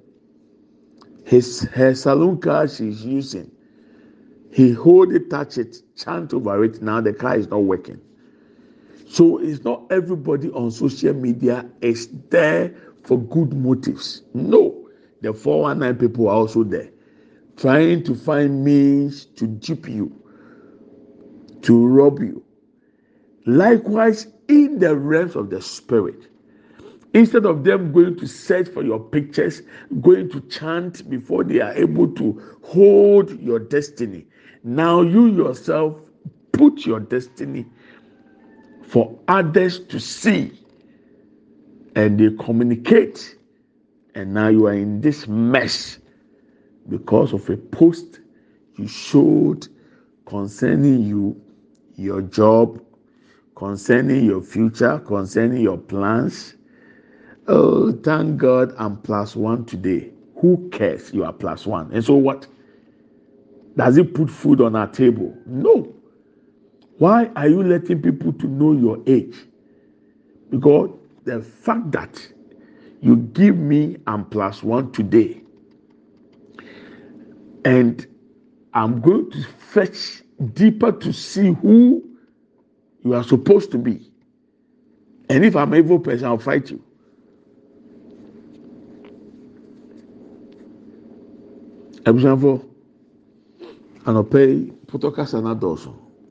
His 1.26 1.64
her 1.74 1.96
saloon 1.96 2.40
car 2.40 2.68
she's 2.68 3.04
using, 3.06 3.52
he 4.52 4.72
hold 4.74 5.14
it, 5.14 5.30
touch 5.30 5.58
it, 5.58 5.78
chant 5.96 6.34
over 6.34 6.64
it. 6.64 6.82
Now 6.82 7.02
the 7.02 7.14
car 7.14 7.38
is 7.38 7.48
not 7.50 7.64
working. 7.64 8.02
So 9.08 9.40
it's 9.40 9.64
not 9.64 9.84
everybody 9.92 10.50
on 10.52 10.72
social 10.72 11.14
media 11.14 11.70
is 11.82 12.10
there 12.30 12.76
for 13.04 13.20
good 13.20 13.54
motives. 13.54 14.24
No 14.34 14.85
The 15.26 15.34
419 15.34 16.08
people 16.08 16.28
are 16.28 16.36
also 16.36 16.64
there 16.64 16.92
trying 17.58 18.04
to 18.04 18.14
find 18.14 18.64
means 18.64 19.26
to 19.26 19.48
dupe 19.48 19.90
you, 19.90 20.16
to 21.64 21.88
rob 21.88 22.20
you. 22.20 22.46
Likewise, 23.48 24.28
in 24.50 24.78
the 24.78 24.96
realms 24.96 25.36
of 25.36 25.50
the 25.50 25.60
spirit, 25.64 26.28
instead 27.16 27.48
of 27.48 27.64
them 27.64 27.92
going 27.92 28.16
to 28.18 28.28
search 28.28 28.68
for 28.70 28.84
your 28.84 29.00
pictures, 29.00 29.64
going 30.00 30.30
to 30.30 30.42
chant 30.42 31.10
before 31.10 31.44
they 31.44 31.60
are 31.60 31.74
able 31.74 32.08
to 32.10 32.60
hold 32.64 33.40
your 33.42 33.58
destiny, 33.58 34.28
now 34.64 35.02
you 35.02 35.26
yourself 35.26 35.98
put 36.52 36.86
your 36.86 37.00
destiny 37.00 37.66
for 38.84 39.18
others 39.28 39.80
to 39.88 40.00
see 40.00 40.52
and 41.96 42.20
they 42.20 42.30
communicate 42.44 43.35
and 44.16 44.34
now 44.34 44.48
you 44.48 44.66
are 44.66 44.74
in 44.74 45.02
this 45.02 45.28
mess 45.28 46.00
because 46.90 47.34
of 47.34 47.48
a 47.50 47.58
post 47.58 48.22
you 48.78 48.88
showed 48.88 49.68
concerning 50.26 51.04
you 51.04 51.40
your 51.96 52.22
job 52.22 52.82
concerning 53.56 54.26
your 54.26 54.42
future 54.42 55.00
concerning 55.00 55.62
your 55.62 55.78
plans. 55.78 56.56
Oh 57.48 57.92
thank 57.92 58.38
god 58.38 58.74
i'm 58.78 58.98
plus 59.02 59.36
one 59.36 59.66
today. 59.66 60.12
Who 60.38 60.70
cares? 60.72 61.14
You 61.14 61.24
are 61.24 61.34
plus 61.34 61.66
one. 61.66 61.92
And 61.94 62.04
so 62.04 62.16
what? 62.16 62.48
Does 63.78 63.98
it 63.98 64.14
put 64.14 64.30
food 64.30 64.62
on 64.62 64.76
our 64.76 64.88
table? 64.88 65.36
No. 65.46 65.94
Why 66.98 67.30
are 67.36 67.48
you 67.48 67.62
letting 67.62 68.02
people 68.02 68.32
to 68.34 68.48
know 68.48 68.72
your 68.72 69.02
age? 69.06 69.36
Because 70.50 70.92
the 71.26 71.42
fact 71.42 71.92
that 71.92 72.26
you 73.06 73.18
give 73.18 73.56
me 73.56 73.98
I'm 74.08 74.26
plus 74.26 74.64
one 74.64 74.92
today, 74.92 75.40
and 77.64 78.06
I'm 78.74 79.00
going 79.00 79.30
to 79.30 79.44
fetch 79.44 80.24
deeper 80.54 80.92
to 80.92 81.14
see 81.14 81.52
who 81.54 82.04
you 83.04 83.14
are 83.14 83.24
supposed 83.24 83.70
to 83.74 83.78
be. 83.78 84.12
And 85.30 85.46
if 85.46 85.56
I'm 85.56 85.76
evil 85.76 86.00
person, 86.00 86.26
I'll 86.26 86.40
fight 86.40 86.72
you. 86.72 86.84
abusuafo 92.06 92.62
anɔpɛ 94.06 94.40
yi 94.50 94.74
pɔtɔ 94.88 95.14
kasa 95.16 95.42
na 95.42 95.58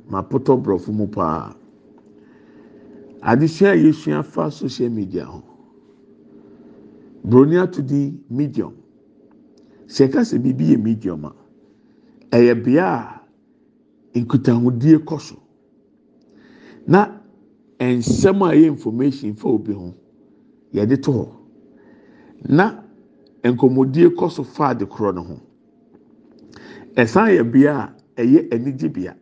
ma 0.08 0.22
pɔtɔ 0.22 0.62
borɔfo 0.62 0.92
mu 0.92 1.08
paa 1.08 1.52
adesua 3.22 3.72
a 3.72 3.76
yɛsua 3.76 4.52
social 4.52 4.90
media 4.90 5.24
ho 5.24 5.53
broni 7.24 7.56
ato 7.56 7.82
di 7.82 8.12
medium. 8.30 8.74
Sɛ 9.86 10.04
ɛka 10.08 10.20
sɛ 10.24 10.38
biribi 10.38 10.64
yɛ 10.72 10.78
medium 10.82 11.24
a. 11.24 11.32
Ɛyɛ 12.30 12.54
bea 12.64 12.86
a 14.14 14.18
nkutahodie 14.20 14.98
kɔ 15.04 15.20
so 15.20 15.36
na 16.86 17.20
nsɛm 17.80 18.42
a 18.42 18.54
ɛyɛ 18.54 18.66
information 18.66 19.34
fa 19.34 19.48
obi 19.48 19.72
ho 19.72 19.94
yɛde 20.72 21.02
to 21.02 21.10
hɔ 21.12 21.28
na 22.48 22.82
nkɔmɔdie 23.42 24.08
kɔ 24.14 24.30
so 24.30 24.42
fa 24.44 24.70
ade 24.70 24.84
korɔ 24.86 25.14
no 25.14 25.22
ho. 25.22 25.40
Ɛsan 26.96 27.30
yɛ 27.38 27.50
bea 27.52 27.94
a 28.16 28.20
ɛyɛ 28.22 28.48
anigye 28.52 28.88
bea 28.92 29.16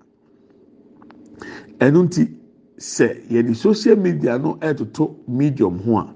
ɛno 1.78 2.03
nti 2.07 2.28
sɛ 2.78 3.28
yɛde 3.30 3.55
social 3.55 3.96
media 3.96 4.38
no 4.38 4.55
ɛtoto 4.61 5.16
medium 5.28 5.78
ho 5.78 5.98
a. 5.98 6.14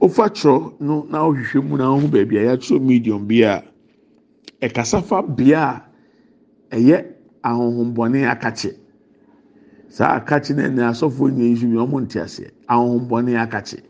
ofa 0.00 0.28
kyerɛ 0.30 0.72
no 0.80 1.06
na 1.10 1.18
ɔhwehwɛ 1.28 1.62
mu 1.68 1.76
na 1.76 1.84
ɔho 1.94 2.08
baabi 2.10 2.36
a 2.38 2.42
yɛatwerɛ 2.56 2.80
medium 2.80 3.26
bi 3.26 3.42
a 3.42 3.62
ɛkasa 4.62 5.02
fa 5.02 5.22
bea 5.22 5.82
a 6.70 6.76
ɛyɛ 6.76 7.04
ahohombɔne 7.42 8.24
akakye 8.28 8.76
saa 9.88 10.16
akakye 10.20 10.54
no 10.56 10.62
ɛna 10.62 10.88
asɔfoɔ 10.90 11.30
nyɛ 11.34 11.44
yi 11.50 11.56
so 11.56 11.66
ɔmo 11.66 12.00
nte 12.00 12.20
aseɛ. 12.22 12.50
Ahohombɔne 12.68 13.32
akakye 13.44 13.80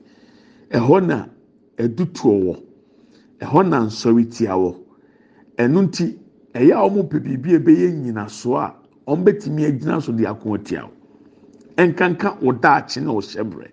ɛhɔ 0.70 1.06
na 1.06 1.26
ɛdutuo 1.78 2.34
wɔ. 2.44 2.54
Ɛhɔ 3.40 3.68
na 3.68 3.80
nsɔre 3.86 4.24
tia 4.30 4.54
wɔ. 4.56 4.74
Ɛno 5.58 5.82
nti 5.86 6.18
ɛyɛ 6.54 6.72
a 6.72 6.88
ɔmo 6.88 7.02
pɛ 7.08 7.18
biribi 7.22 7.54
a 7.54 7.58
ɛbɛyɛ 7.61 7.88
nyinasoɔ 8.02 8.56
a 8.58 8.74
ɔmo 9.11 9.24
bɛtumi 9.24 9.66
agyina 9.68 10.00
so 10.02 10.12
de 10.12 10.26
ako 10.26 10.54
atia 10.56 10.82
wo. 10.84 10.90
Ɛnkanka 11.76 12.38
wɔ 12.40 12.52
na 13.02 13.11
ɔhyɛ 13.12 13.44
brɛ. 13.44 13.68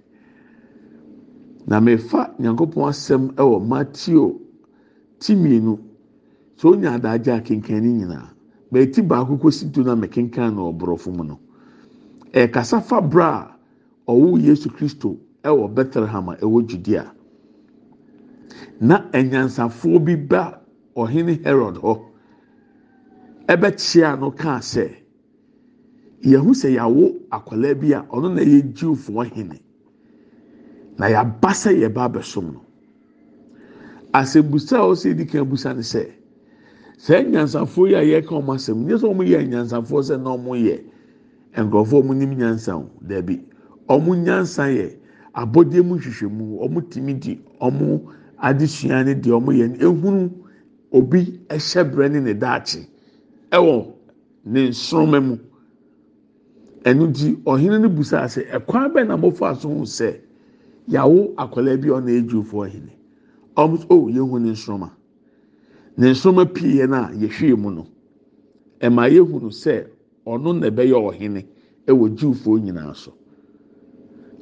Na 1.67 1.79
mefa 1.81 2.33
nyankopɔn 2.39 2.89
asɛm 2.89 3.23
wɔ 3.35 3.59
matthew 3.67 4.39
ti 5.19 5.35
mmienu 5.35 5.77
so 6.55 6.69
onya 6.71 6.91
adagye 6.95 7.33
a 7.33 7.41
kenkan 7.41 7.81
ne 7.83 7.91
nyinaa 7.93 8.29
bɛɛti 8.71 9.01
baako 9.07 9.35
kɔsi 9.37 9.71
do 9.71 9.83
na 9.83 9.95
mekenkan 9.95 10.55
na 10.55 10.61
ɔborɔfo 10.61 11.11
mu 11.15 11.23
no. 11.23 11.39
Ɛkasa 12.33 12.81
fa 12.81 13.01
bra 13.01 13.55
a 14.07 14.11
ɔwɔ 14.11 14.41
yesu 14.43 14.69
kristo 14.69 15.17
wɔ 15.43 15.73
bethlehem 15.73 16.29
a 16.29 16.35
ɛwɔ 16.35 16.67
judea. 16.67 17.11
Na 18.81 19.05
anyansafoɔ 19.11 20.03
bi 20.05 20.15
ba 20.15 20.61
ɔhene 20.95 21.43
herod 21.43 21.75
hɔ. 21.75 22.01
Ɛbɛkyia 23.47 24.19
no 24.19 24.31
kaa 24.31 24.59
sɛ 24.59 24.89
yɛho 26.23 26.51
sɛ 26.53 26.75
yɛawo 26.75 27.15
akwadaa 27.31 27.75
bi 27.79 27.91
a 27.93 28.05
ɔno 28.11 28.33
na 28.33 28.41
ɛyɛ 28.41 28.73
jiwfoɔ 28.73 29.25
hene 29.33 29.59
na 30.97 31.07
yaba 31.09 31.49
sɛ 31.53 31.71
yɛba 31.81 32.03
abɛsom 32.09 32.45
no 32.53 32.61
asɛmbusa 34.13 34.77
a 34.77 34.87
ɔsɛ 34.89 35.09
edi 35.11 35.25
kan 35.25 35.45
busa 35.45 35.73
ne 35.75 35.81
sɛ 35.81 36.09
sɛ 36.97 37.23
nyansafoɔ 37.29 37.89
yi 37.89 37.95
a 37.95 38.01
yɛka 38.21 38.33
wɔn 38.33 38.55
asɛm 38.55 38.85
nyɛ 38.85 38.97
sɛ 38.97 39.07
wɔn 39.13 39.27
yɛ 39.27 39.47
nyansafoɔ 39.47 40.01
sɛ 40.03 40.17
na 40.21 40.29
wɔn 40.35 40.57
yɛ 40.65 40.81
nkurɔfoɔ 41.63 42.01
wɔn 42.03 42.17
nim 42.17 42.33
nyansa 42.37 42.75
o 42.77 42.89
dɛbi 43.05 43.41
wɔn 43.87 44.23
nyansa 44.25 44.63
yɛ 44.73 44.97
abɔdeɛ 45.35 45.83
mu 45.85 45.97
hwehwɛmu 45.97 46.43
wɔn 46.65 46.89
timi 46.89 47.13
di 47.19 47.39
wɔn 47.61 48.01
adesua 48.41 49.03
ne 49.05 49.13
deɛ 49.13 49.37
wɔn 49.37 49.55
yɛ 49.55 49.77
ehunu 49.81 50.31
obi 50.91 51.39
ɛhyɛ 51.49 51.83
brɛ 51.93 52.11
ne 52.11 52.19
ne 52.21 52.33
daakye 52.33 52.87
ɛwɔ 53.51 53.85
ne 54.45 54.69
nsoroma 54.69 55.21
mu 55.21 55.37
ɛnu 56.83 57.13
ti 57.13 57.35
ɔhene 57.45 57.81
no 57.81 57.89
busa 57.89 58.25
sɛ 58.25 58.49
ɛkwan 58.49 58.91
bɛn 58.93 59.07
na 59.07 59.15
mo 59.17 59.29
fa 59.29 59.53
so 59.53 59.69
ho 59.69 59.81
sɛ. 59.85 60.21
Yàwó 60.87 61.33
akwadaa 61.37 61.77
bi 61.81 61.89
a 61.89 61.93
ɔna 61.99 62.11
edwufoɔ 62.19 62.67
hene 62.71 62.91
ɔmo 63.55 63.77
o 63.89 64.09
yɛhu 64.09 64.39
ne 64.39 64.51
nsoroma. 64.51 64.89
Ne 65.97 66.11
nsoroma 66.11 66.45
pii 66.53 66.77
yɛ 66.79 66.87
na 66.89 67.09
yɛhwie 67.11 67.55
mu 67.57 67.71
no 67.71 67.87
ɛma 68.79 69.09
yɛhu 69.09 69.41
no 69.41 69.49
sɛ 69.49 69.87
ɔno 70.25 70.59
na 70.59 70.67
ɛbɛyɛ 70.69 70.95
ɔhene 70.95 71.45
ɛwɔ 71.87 72.15
dwufoɔ 72.17 72.59
nyinaa 72.63 72.93
so 72.95 73.13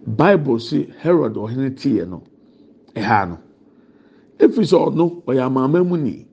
bible 0.06 0.60
si 0.60 0.88
herod 1.02 1.34
ɔhene 1.36 1.74
tiiɛ 1.76 2.08
no 2.08 2.22
ɛha 2.96 3.30
no 3.30 3.38
efi 4.38 4.62
sɛ 4.62 4.78
ɔno 4.92 5.24
ɔyɛ 5.26 5.42
amaama 5.48 5.84
mu 5.84 5.98
ni 5.98 6.28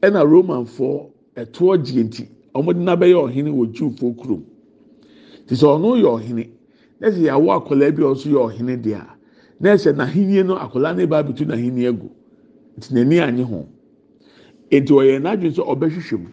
ɛna 0.00 0.24
romanfoɔ 0.24 1.10
ɛtoɔ 1.36 1.82
gye 1.84 2.02
nti 2.04 2.28
ɔmo 2.54 2.72
de 2.72 2.80
n'abɛyɛ 2.80 3.16
ɔhene 3.28 3.50
wɔ 3.52 3.66
dwufoɔ 3.74 4.16
kurom 4.16 4.42
te 5.46 5.54
sɛ 5.54 5.66
ɔno 5.76 5.96
yɛ 6.00 6.08
ɔhene. 6.08 6.59
Na 7.00 7.08
sɛ 7.08 7.20
yɛawo 7.28 7.48
akwadaa 7.56 7.90
bi 7.96 8.02
a. 8.02 8.06
Ɔso 8.06 8.28
yɛ 8.28 8.38
ɔhene 8.48 8.76
deɛ 8.82 8.94
a 9.00 9.16
na 9.60 9.74
sɛ 9.76 9.92
n'ahenni 9.94 10.44
no 10.46 10.56
akwadaa 10.56 10.94
no 10.96 11.06
ba 11.06 11.22
nti 11.22 11.44
n'ani 12.92 13.20
anye 13.20 13.42
ho 13.44 13.66
nti 14.70 14.92
ɔyɛ 14.92 15.18
n'adwene 15.20 15.54
sɛ 15.54 15.62
ɔbɛhwehwɛ 15.66 16.16
mu 16.22 16.28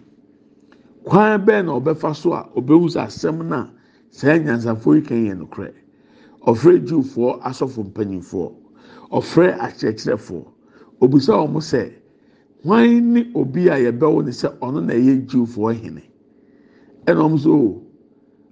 kwan 1.04 1.46
bɛn 1.46 1.66
na 1.66 1.72
ɔbɛfa 1.80 2.16
so 2.16 2.34
a 2.34 2.50
ɔbɛhu 2.56 2.88
sɛ 2.90 3.00
asɛm 3.08 3.48
na 3.48 3.68
saa 4.12 4.38
nyansafoɔ 4.38 4.96
yi 4.96 5.02
kan 5.02 5.18
yɛ 5.26 5.34
nokorɛ 5.40 5.74
ɔfrɛ 6.46 6.86
jiwfoɔ 6.88 7.40
asɔfo 7.42 7.84
mpanyinfoɔ 7.92 8.52
ɔfrɛ 9.12 9.58
akyerɛkyerɛfoɔ 9.60 10.44
obisa 11.02 11.34
wɔn 11.34 11.62
sɛ 11.62 11.92
hwan 12.64 13.14
ne 13.14 13.32
obi 13.36 13.68
a 13.70 13.76
yɛbɛwo 13.76 14.24
ne 14.26 14.32
sɛ 14.32 14.48
ɔno 14.60 14.82
na 14.84 14.94
wɔn 17.14 17.87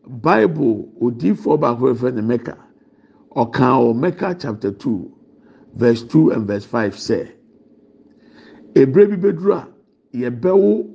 bible 0.07 0.87
odiifoɔ 1.01 1.59
baako 1.59 1.89
efɛ 1.93 2.13
ne 2.13 2.21
mɛka 2.21 2.55
ɔkan 3.35 3.73
wɔ 3.81 3.93
mɛka 4.01 4.39
chapter 4.39 4.71
two 4.71 5.11
verse 5.75 6.03
two 6.03 6.29
and 6.31 6.47
verse 6.47 6.65
five 6.65 6.93
sɛ 6.95 7.27
ebire 8.75 9.07
bi 9.07 9.15
beduru 9.17 9.53
a 9.53 9.67
yɛbɛwo 10.13 10.87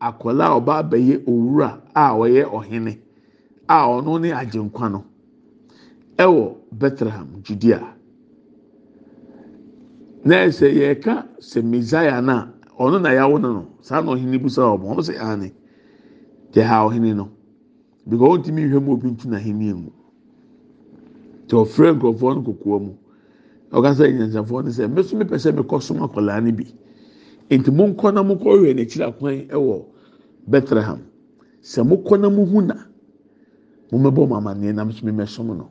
akwadaa 0.00 0.52
a 0.56 0.60
ɔba 0.60 0.72
abɛyɛ 0.82 1.24
owura 1.26 1.80
a 1.94 2.10
ɔyɛ 2.12 2.44
ɔhene 2.50 2.98
a 3.68 3.74
ɔno 3.86 4.20
ne 4.20 4.30
agyenkwa 4.32 4.90
no 4.92 5.04
ɛwɔ 6.18 6.56
bethlehem 6.72 7.42
judea 7.42 7.80
na 10.24 10.34
ɛsɛ 10.46 10.68
yɛka 10.72 11.26
sɛ 11.40 11.62
messiah 11.64 12.20
na 12.20 12.48
ɔno 12.78 13.00
na 13.00 13.08
yɛawo 13.10 13.40
no 13.40 13.52
no 13.52 13.66
saa 13.80 14.00
na 14.02 14.12
ɔhene 14.12 14.38
bi 14.42 14.48
sɛ 14.48 14.62
ɔmo 14.76 14.84
ɔmo 14.94 15.00
sɛ 15.00 15.16
ane 15.18 15.52
deɛ 16.52 16.62
ha 16.66 16.84
ɔhene 16.88 17.16
no. 17.16 17.28
Because 18.08 18.38
ɔntumi 18.38 18.68
nhwɛ 18.68 18.82
mu 18.82 18.92
obi 18.92 19.10
ntu 19.10 19.28
n'ahenni 19.28 19.74
mu. 19.74 19.90
Te 21.46 21.56
ɔfrɛ 21.56 21.94
nkurɔfoɔ 21.98 22.34
no 22.64 22.78
mu. 22.78 22.94
Ɔkasa 23.72 24.06
nyansafoɔ 24.10 24.64
no 24.64 24.70
sɛ 24.70 24.88
mbɛso 24.88 25.14
mepɛ 25.18 25.36
sɛ 25.38 25.52
mekɔ 25.54 25.82
som 25.82 25.98
akwadaa 25.98 26.40
no 26.44 26.52
bi. 26.52 26.66
Nti 27.50 27.70
mo 27.72 27.86
nkɔ 27.88 28.14
na 28.14 28.22
mo 28.22 28.34
kɔ 28.36 28.58
hwɛ 28.58 28.74
n'akyiri 28.74 29.04
akwan 29.06 29.48
ɛwɔ 29.48 29.84
bethlehem. 30.48 31.00
Sɛ 31.62 31.86
mo 31.86 31.96
kɔ 31.96 32.20
na 32.20 32.30
mo 32.30 32.44
hu 32.46 32.62
na 32.62 32.74
mo 33.92 33.98
mɛbɔ 34.10 34.28
mo 34.28 34.36
amaneɛ 34.36 34.74
na 34.74 34.84
mo 34.84 34.90
so 34.92 35.04
mɛsom 35.04 35.56
no. 35.56 35.68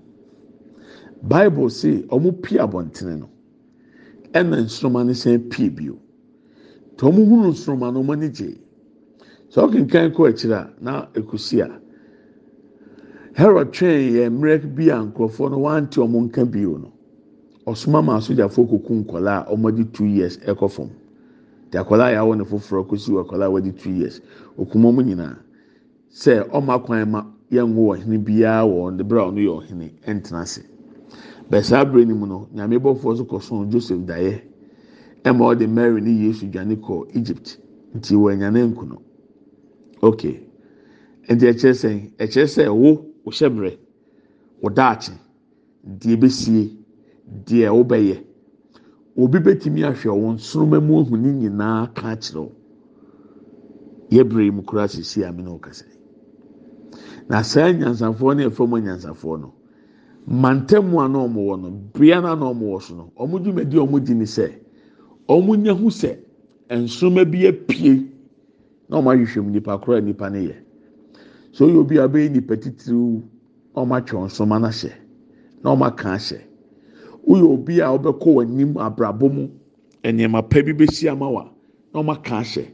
Bible 1.21 1.69
say 1.69 2.03
ɔmo 2.03 2.41
pie 2.41 2.57
abɔntene 2.59 3.19
no. 3.19 3.30
Ɛna 4.34 4.63
nsoroma 4.63 5.05
no 5.05 5.11
sɛn 5.11 5.49
pie 5.49 5.69
bio. 5.69 5.97
Te 6.95 7.05
ɔmo 7.05 7.25
hu 7.27 7.41
no 7.41 7.51
nsoroma 7.51 7.91
no 7.91 8.03
ɔmo 8.03 8.15
gye. 8.34 8.57
Sɛ 9.49 9.67
ɔkenkan 9.67 10.13
kɔ 10.13 10.30
akyiri 10.30 10.82
na 10.82 11.07
ekusi 11.13 11.61
a. 11.61 11.82
herod 13.40 13.72
twɛn 13.72 14.12
yɛ 14.16 14.30
mmerɛ 14.30 14.76
bi 14.76 14.90
a 14.92 14.98
nkurɔfoɔ 15.00 15.50
no 15.52 15.58
wante 15.60 15.96
wɔn 16.02 16.26
nka 16.28 16.44
bio 16.52 16.78
no 16.78 16.92
ɔsoma 17.66 18.04
ma 18.04 18.18
asogyafoɔ 18.18 18.68
kuku 18.70 18.94
nkɔla 19.06 19.48
a 19.48 19.56
wɔde 19.56 19.94
two 19.94 20.04
years 20.06 20.38
ɛkɔ 20.40 20.70
fam. 20.70 20.90
Te 21.72 21.78
akɔla 21.78 22.08
a 22.12 22.14
yɛawɔ 22.16 22.38
ne 22.38 22.44
foforɔ 22.44 22.84
kɔsi 22.90 23.10
wɔ 23.16 23.24
akɔla 23.26 23.46
a 23.46 23.50
wɔde 23.50 23.78
two 23.78 23.92
years. 23.92 24.20
Okum 24.58 24.82
wɔn 24.84 25.06
nyinaa 25.06 25.38
sɛ 26.12 26.50
ɔmo 26.52 26.70
akwan 26.76 27.10
ma 27.10 27.24
yɛn 27.50 27.70
ngo 27.72 27.96
ɔhene 27.96 28.18
biara 28.26 28.66
wɔ 28.68 28.92
ɔde 28.92 29.08
bere 29.08 29.22
a 29.22 29.32
ɔno 29.32 29.40
yɛ 29.40 29.52
ɔhene 29.64 29.92
ɛntena 30.06 30.42
ase. 30.42 30.62
Bɛsaa 31.50 31.90
bere 31.90 32.04
no 32.06 32.16
mu 32.16 32.26
no 32.28 32.48
nyame 32.54 32.78
bɔfoɔ 32.78 33.16
so 33.18 33.24
kɔsɔn 33.24 33.70
joseph 33.72 34.00
daeɛ 34.06 34.42
ɛma 35.24 35.56
ɔde 35.56 35.66
mary 35.70 36.02
ne 36.02 36.12
yesu 36.12 36.46
dwane 36.52 36.76
kɔ 36.76 37.16
egypt. 37.16 37.58
Nti 37.96 38.16
wɔ 38.16 38.34
anyane 38.36 38.68
nkono 38.76 39.00
okay 40.04 40.44
nti 41.30 41.46
ɛkyerɛ 41.48 41.74
sɛ 41.74 42.12
ɛkyerɛ 42.20 42.46
sɛ 42.48 42.68
wo 42.76 43.06
ɔhyɛ 43.28 43.47
berɛ 43.55 43.72
ɔdaakye 44.63 45.13
deɛ 45.84 46.15
bɛsie 46.22 46.63
deɛ 47.45 47.70
wobɛyɛ. 47.72 48.17
Obi 49.17 49.38
bɛtumi 49.39 49.84
ahwɛ 49.84 50.09
wɔn 50.22 50.36
nsoroma 50.36 50.80
mu 50.80 50.99
ohu 50.99 51.17
ne 51.17 51.30
nyinaa 51.32 51.93
ka 51.93 52.07
akyerɛ 52.15 52.39
wo. 52.39 52.51
Yɛbrɛ 54.11 54.51
mu 54.53 54.61
kura 54.63 54.88
sisi 54.88 55.24
ame 55.24 55.43
na 55.43 55.51
ɔkasa 55.51 55.86
na 57.30 57.41
saa 57.43 57.72
nyansafoɔ 57.72 58.32
yɛfrɛ 58.41 58.67
mu 58.70 58.78
nyansafoɔ 58.80 59.39
no 59.41 59.53
mantamu 60.28 60.99
a 61.03 61.07
na 61.07 61.20
wɔn 61.20 61.36
wɔ 61.36 61.61
no 61.61 61.70
bea 61.93 62.22
na 62.22 62.34
na 62.36 62.45
wɔn 62.51 62.59
wɔ 62.61 62.82
so 62.82 62.95
no 62.95 63.11
wɔn 63.17 63.43
dwumadi 63.43 63.78
a 63.78 63.86
wɔn 63.86 64.03
di 64.03 64.13
ni 64.15 64.26
sɛ 64.26 64.51
wɔn 65.28 65.61
nya 65.61 65.74
ho 65.74 65.88
sɛ 65.89 66.17
nsoroma 66.70 67.26
bi 67.30 67.45
apue 67.47 68.07
na 68.89 68.97
wɔn 68.97 69.15
ahwehwɛ 69.15 69.43
mu. 69.43 69.49
Nipa 69.51 69.78
korɔ 69.78 69.97
a 69.97 70.01
nipa 70.01 70.30
no 70.30 70.39
yɛ. 70.39 70.55
So 71.52 71.66
oyɛ 71.66 71.78
obi 71.80 71.97
a 71.97 72.08
nipa 72.30 72.56
titiriw 72.58 73.22
na 73.76 73.82
wɔn 73.82 73.97
atwa 73.97 74.26
nsoroma 74.28 74.60
no 74.62 74.68
ahyɛ 74.68 74.91
na 75.64 75.70
wɔn 75.76 75.88
aka 75.88 76.10
ahyɛ. 76.16 76.39
Woyɛ 77.28 77.43
obi 77.54 77.80
a 77.82 77.86
wɔbɛkɔ 77.97 78.26
wɔn 78.36 78.47
anim 78.50 78.74
abrabɔ 78.78 79.30
mu 79.34 79.50
nneɛma 80.04 80.41
pɛ 80.50 80.66
bi 80.66 80.74
bɛsi 80.74 81.10
ama 81.12 81.30
wa 81.30 81.50
na 81.93 82.00
wɔn 82.02 82.12
aka 82.12 82.36
ahyɛ 82.41 82.66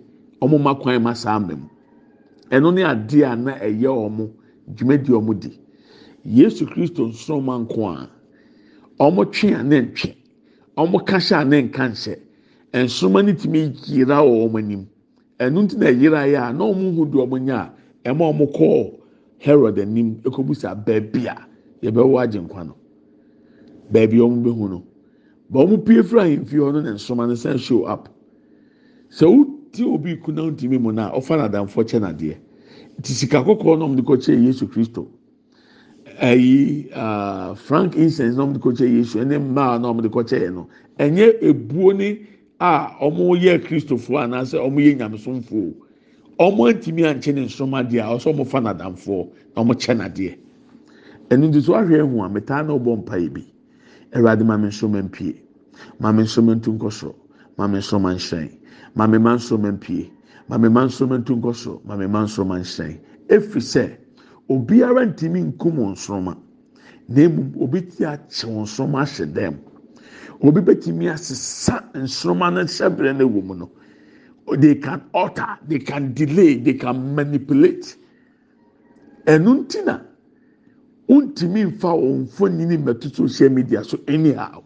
wɔn 0.42 0.62
ma 0.62 0.74
kwan 0.76 1.02
ma 1.04 1.14
saa 1.14 1.36
ama 1.36 1.58
ɛno 2.52 2.74
ne 2.74 2.82
adeɛ 2.84 3.24
a 3.32 3.36
na 3.36 3.54
ɛyɛ 3.60 3.90
wɔn 3.90 4.30
dwumadi 4.76 5.10
a 5.14 5.20
wɔn 5.22 5.40
di. 5.40 5.60
Yesu 6.26 6.66
kristo 6.66 7.08
nsoroma 7.08 7.60
nko 7.66 8.10
a 9.00 9.04
wɔn 9.12 9.32
twe 9.32 9.54
a 9.54 9.64
ne 9.64 9.82
ntwe 9.82 10.16
wɔn 10.78 11.06
ka 11.06 11.18
hyɛ 11.18 11.42
a 11.42 11.46
ne 11.46 11.62
nka 11.64 11.90
nhyɛ 11.92 12.18
nsoroma 12.74 13.24
no 13.26 13.34
tumi 13.34 13.72
yira 13.88 14.20
wɔ 14.22 14.50
wɔn 14.52 14.58
anim. 14.64 14.88
Ɛno 15.40 15.70
ti 15.70 15.78
na 15.78 15.88
yira 15.90 16.28
yɛ 16.28 16.50
a 16.50 16.54
na 16.54 16.66
wɔn 16.66 16.96
hu 16.96 17.06
deɛ 17.06 17.28
wɔn 17.30 17.42
nya 17.44 17.56
a 17.62 17.72
ɛma 18.06 18.32
wɔn 18.32 18.52
kɔɔ 18.54 18.92
herod 19.40 19.80
anim 19.80 20.16
ekobusa 20.24 20.76
beebi 20.86 21.26
a 21.28 21.36
yɛbɛwɔ 21.84 22.22
agye 22.24 22.40
nkwa 22.42 22.66
no. 22.68 22.76
Beebi 23.92 24.18
wɔn 24.18 24.44
bɛhu 24.44 24.70
no. 24.70 24.84
Ba 25.50 25.60
wɔn 25.66 25.84
pie 25.86 26.02
firi 26.04 26.22
ahemfie 26.38 26.60
hɔ 26.60 26.74
no 26.74 26.82
na 26.82 26.92
nsoroma 26.94 27.28
no 27.28 27.34
sɛn 27.34 27.58
show 27.60 27.84
up. 27.86 28.10
Sɛ 29.10 29.26
wotie 29.28 29.86
obi 29.86 30.16
kuna 30.18 30.44
ntumi 30.52 30.80
mu 30.80 30.92
na 30.92 31.12
ɔfa 31.12 31.38
n'adamfo 31.38 31.84
kyɛ 31.84 32.00
n'adeɛ. 32.00 32.38
Ti 33.02 33.14
sika 33.14 33.44
kɔkɔɔ 33.44 33.80
na 33.80 33.86
wɔn 33.86 33.96
de 33.96 34.02
kɔ 34.04 34.18
kyɛ 34.18 34.44
yesu 34.46 34.68
kristo. 34.68 35.08
Ɛyi 36.22 37.58
frank 37.58 37.96
incense 37.98 38.36
na 38.38 38.46
wɔn 38.46 38.54
de 38.54 38.60
kɔ 38.60 38.72
kyɛ 38.78 38.88
yesu 38.98 39.20
ɛne 39.20 39.40
mmaa 39.40 39.80
na 39.82 39.92
wɔn 39.94 40.02
de 40.04 40.10
kɔ 40.10 40.24
kyɛ 40.24 40.40
yɛ 40.48 40.54
no. 40.54 40.68
Ɛnyɛ 41.00 41.42
ebuo 41.42 41.94
ne 41.98 42.20
a 42.60 42.90
wɔn 43.02 43.40
yɛ 43.42 43.60
kristofoɔ 43.66 44.24
anaasɛ 44.26 44.58
wɔn 44.62 44.78
yɛ 44.78 44.98
nyamesomfoɔ. 44.98 45.74
Wɔn 46.38 46.76
ntumi 46.76 47.04
ankyɛ 47.06 47.34
ne 47.34 47.42
nsoroma 47.46 47.84
deɛ 47.84 48.02
a 48.04 48.16
ɔsɛ 48.16 48.34
wɔn 48.36 48.46
fa 48.48 48.60
n'adamfoɔ 48.60 49.30
na 49.56 49.62
wɔn 49.64 49.76
kyɛ 49.80 49.94
n'adeɛ. 49.98 50.38
Ɛnu 51.30 51.62
so 51.64 51.74
ahwɛ 51.74 52.00
ehu 52.04 52.24
a 52.26 52.30
metaa 52.30 52.64
na 52.66 52.74
ɔbɔ 52.78 52.98
mpa 53.04 53.18
yi 53.22 53.30
bi 53.30 53.44
ɛwurade 54.14 54.44
maame 54.46 54.68
nsoroma 54.68 55.02
mpie. 55.10 55.36
Maame 56.00 56.24
nsoroma 56.24 56.56
ntu 56.56 56.74
nkɔ 56.78 56.92
soro. 56.92 57.16
Maame 57.58 57.78
nsoroma 57.80 58.14
nhyɛn 58.16 58.50
maame 58.96 59.18
ma 59.22 59.36
nsoroma 59.36 59.72
mpie. 59.80 60.10
Maame 60.50 60.70
ma 60.72 60.86
nsoroma 60.86 61.18
ntu 61.24 61.36
nkɔ 61.40 61.54
soro. 61.56 61.82
Maame 61.88 62.08
ma 62.10 62.24
nsoroma 62.26 62.60
nhyɛn 62.60 62.98
efiri 63.30 63.62
sɛ 63.62 63.98
obiara 64.50 65.06
ntumi 65.06 65.42
nkum 65.54 65.76
nsoroma 65.96 66.38
na 67.08 67.22
emu 67.22 67.52
obi 67.64 67.82
ti 67.82 68.04
akyɛ 68.04 68.48
nsoroma 68.50 69.02
ahyɛ 69.04 69.26
dɛm. 69.34 69.56
Obi 70.44 70.60
bɛtumi 70.62 71.08
asesa 71.12 71.82
nsoroma 71.96 72.52
no 72.54 72.62
hyɛbrɛ 72.62 73.16
no 73.18 73.26
wɔ 73.30 73.44
mu 73.44 73.56
no 73.56 73.70
they 74.58 74.76
can 74.76 75.02
alter 75.14 75.58
they 75.68 75.80
can 75.80 76.14
delay 76.14 76.56
they 76.56 76.74
can 76.74 77.16
manipulate. 77.16 77.96
Ɛnu 79.26 79.66
nti 79.66 79.80
ntumi 81.10 81.64
nfa 81.66 81.90
wɔn 81.94 82.24
mfonini 82.26 82.78
mɛto 82.78 83.14
social 83.16 83.50
media 83.50 83.84
so 83.84 84.00
anyhow. 84.08 84.64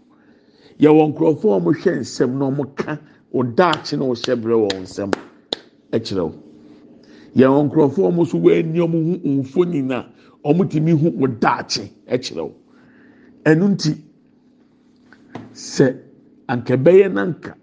Yɛwɔ 0.79 1.13
nkurɔfoɔ 1.13 1.57
a 1.57 1.59
wɔhwɛ 1.59 1.99
nsɛm 1.99 2.37
na 2.37 2.49
wɔka 2.49 2.99
ɔdaakye 3.33 3.97
na 3.99 4.05
ɔhyɛbrɛ 4.05 4.55
wɔn 4.63 4.81
nsɛm 4.83 5.11
ɛkyerɛ 5.91 6.23
wo 6.23 6.33
yɛwɔ 7.35 7.59
nkurɔfoɔ 7.69 8.05
a 8.07 8.11
wɔn 8.11 8.21
nso 8.21 8.37
wɔani 8.37 8.79
wɔn 8.79 9.21
ho 9.21 9.29
mfonini 9.43 9.83
na 9.87 10.05
wɔtumi 10.43 10.91
hu 10.99 11.11
ɔdaakye 11.27 11.89
ɛkyerɛ 12.07 12.41
wo 12.43 12.53
ɛnu 13.43 13.67
nti 13.75 13.97
sɛ 15.53 15.97
anka 16.47 16.77
bɛyɛ 16.77 17.11
nanka 17.13 17.55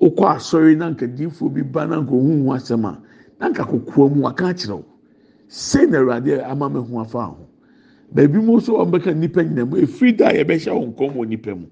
wokɔ 0.00 0.24
asɔre 0.36 0.76
nanka 0.76 1.06
diifoɔ 1.06 1.52
bi 1.52 1.62
ba 1.62 1.86
nanka 1.86 2.12
ohun 2.12 2.44
ho 2.46 2.52
asɛm 2.54 2.84
a 2.86 3.00
nanka 3.40 3.64
kokoa 3.64 4.08
mu 4.14 4.22
waka 4.22 4.44
akyerɛ 4.46 4.72
wo. 4.74 4.84
Sei 5.48 5.86
na 5.86 5.98
awurade 5.98 6.40
ama 6.48 6.70
me 6.70 6.80
ho 6.80 7.00
afa 7.00 7.22
ho. 7.26 7.48
Baabi 8.14 8.38
mu 8.42 8.56
nso 8.56 8.72
wɔn 8.78 8.90
bɛka 8.90 9.14
nipa 9.16 9.42
nyinaa 9.44 9.68
mu 9.68 9.76
efiri 9.76 10.16
da 10.16 10.28
a 10.28 10.32
yɛbɛhyɛ 10.32 10.72
wɔn 10.72 10.94
kɔn 10.96 11.14
wɔ 11.16 11.28
nipa 11.28 11.54
mu. 11.54 11.66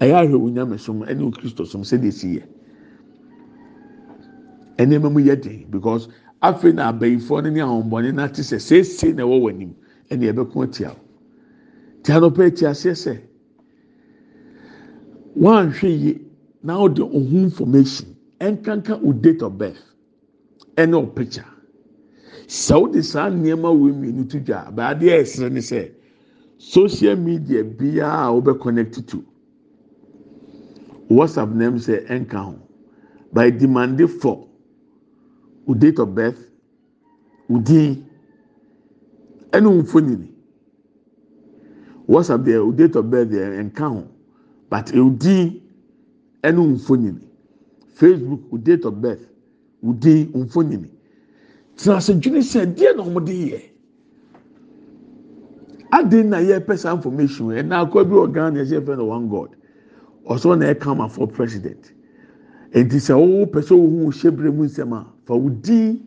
Ɛyɛ 0.00 0.14
ahwɛ 0.14 0.36
wɔn 0.40 0.52
nyame 0.54 0.78
som 0.78 1.00
ɛne 1.02 1.20
wɔn 1.20 1.32
kristo 1.36 1.64
som 1.66 1.82
sɛdeɛ 1.82 2.06
esi 2.08 2.38
yɛ. 2.38 2.42
Ɛnneɛma 4.78 5.12
mu 5.12 5.20
yɛ 5.20 5.40
den 5.42 5.66
because 5.70 6.08
afei 6.42 6.72
na 6.72 6.92
abayifoɔ 6.92 7.42
no 7.44 7.50
ne 7.50 7.60
ahombɔne 7.60 8.14
na 8.14 8.28
te 8.28 8.42
sɛ 8.42 8.58
seesei 8.58 9.14
na 9.14 9.24
ɛwɔ 9.24 9.40
wɔn 9.42 9.54
anim 9.54 9.74
ɛne 10.10 10.32
ɛbɛko 10.32 10.64
atia 10.64 10.90
o 10.92 10.96
tia 12.02 12.20
no 12.20 12.30
pɛ 12.30 12.46
eti 12.46 12.64
aseɛ 12.64 12.94
sɛ 12.94 13.20
wɔn 15.36 15.68
ahwɛ 15.68 15.88
yie 16.00 16.27
na 16.62 16.74
ɔde 16.78 17.02
ɔho 17.02 17.36
information 17.42 18.16
ɛnkanka 18.40 19.00
o 19.04 19.12
date 19.12 19.42
of 19.42 19.56
birth 19.58 19.82
ɛne 20.76 20.94
o 20.94 21.06
picture. 21.06 21.44
Sɛ 22.46 22.80
wode 22.80 23.02
saa 23.04 23.28
nneɛma 23.30 23.70
wo 23.78 23.88
mmienu 23.88 24.28
to 24.30 24.40
dwa 24.40 24.66
abaadeɛ 24.68 25.20
ɛsere 25.22 25.52
ne 25.52 25.60
sɛ 25.60 25.90
social 26.58 27.16
media 27.16 27.62
biara 27.64 28.28
a 28.28 28.32
wobɛ 28.40 28.58
connect 28.60 29.06
to. 29.06 29.24
Whatsapp 31.08 31.52
nam 31.54 31.76
sɛ 31.78 32.06
ɛnka 32.08 32.44
ho. 32.44 32.54
By 33.32 33.50
demand 33.50 34.00
for 34.20 34.48
o 35.66 35.74
date 35.74 35.98
of 35.98 36.14
birth 36.14 36.50
o 37.50 37.58
din 37.58 38.04
ɛne 39.52 39.66
o 39.66 39.82
mfonini 39.82 40.28
whatsapp 42.06 42.42
deɛ 42.44 42.66
o 42.66 42.72
date 42.72 42.96
of 42.96 43.10
birth 43.10 43.28
deɛ 43.28 43.60
ɛnka 43.62 43.88
ho. 43.92 44.04
But 44.70 44.94
o 44.96 45.10
din 45.10 45.60
ɛne 46.42 46.58
o 46.58 46.66
mfonini 46.66 47.26
facebook 47.94 48.40
o 48.52 48.58
date 48.58 48.84
of 48.84 48.94
birth 49.00 49.28
o 49.82 49.92
din 49.92 50.30
o 50.34 50.38
mfonini 50.38 50.90
tena 51.76 51.96
ase 51.96 52.14
dwene 52.14 52.40
sɛ 52.42 52.66
deɛ 52.74 52.96
na 52.96 53.02
wɔn 53.02 53.24
de 53.24 53.32
yɛ 53.32 53.60
adeɛ 55.90 56.24
na 56.26 56.38
yɛpɛ 56.40 56.76
saa 56.78 56.94
information 56.94 57.46
yɛ 57.48 57.66
na 57.66 57.84
akɔ 57.84 58.04
bi 58.08 58.14
wɔ 58.14 58.32
ghana 58.32 58.60
yɛsɛ 58.62 58.80
fɛ 58.84 58.96
no 58.96 59.04
one 59.06 59.28
god. 59.28 59.50
Ɔsɔ 60.28 60.58
na 60.58 60.66
ɛka 60.74 60.96
ma 60.96 61.08
for 61.08 61.26
president. 61.26 61.92
Nti 62.74 62.98
sɛ 63.00 63.14
wɔwɔ 63.16 63.46
pɛ 63.50 63.60
sɛ 63.62 63.74
wɔn 63.74 64.04
ho 64.04 64.10
hyɛ 64.10 64.30
brɛ 64.36 64.54
mu 64.54 64.64
nsɛm 64.64 64.92
a 64.92 65.06
fa 65.24 65.34
wo 65.34 65.48
din 65.48 66.06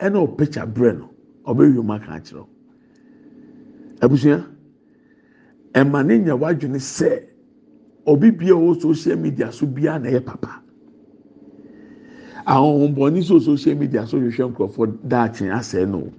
ɛna 0.00 0.36
picture 0.38 0.66
brɛ 0.66 0.98
no 0.98 1.10
ɔbɛwie 1.46 1.84
mu 1.84 1.92
aka 1.92 2.12
akyerɛw 2.12 2.46
abusua 4.00 4.44
ɛma 5.74 6.06
ne 6.06 6.18
nya 6.18 6.34
wadwene 6.36 6.78
sɛ 6.78 7.22
obi 8.06 8.30
bia 8.30 8.54
wɔ 8.54 8.80
social 8.80 9.16
media 9.16 9.52
so 9.52 9.66
bia 9.66 9.98
na 9.98 10.10
ɛyɛ 10.10 10.24
papa. 10.24 10.62
Ahohombɔni 12.46 13.22
so 13.22 13.38
social 13.38 13.74
media 13.76 14.06
so 14.06 14.18
hwehwɛ 14.18 14.52
nkurɔfoɔ 14.52 14.98
daakye 15.06 15.50
asɛe 15.52 15.88
no. 15.88 16.10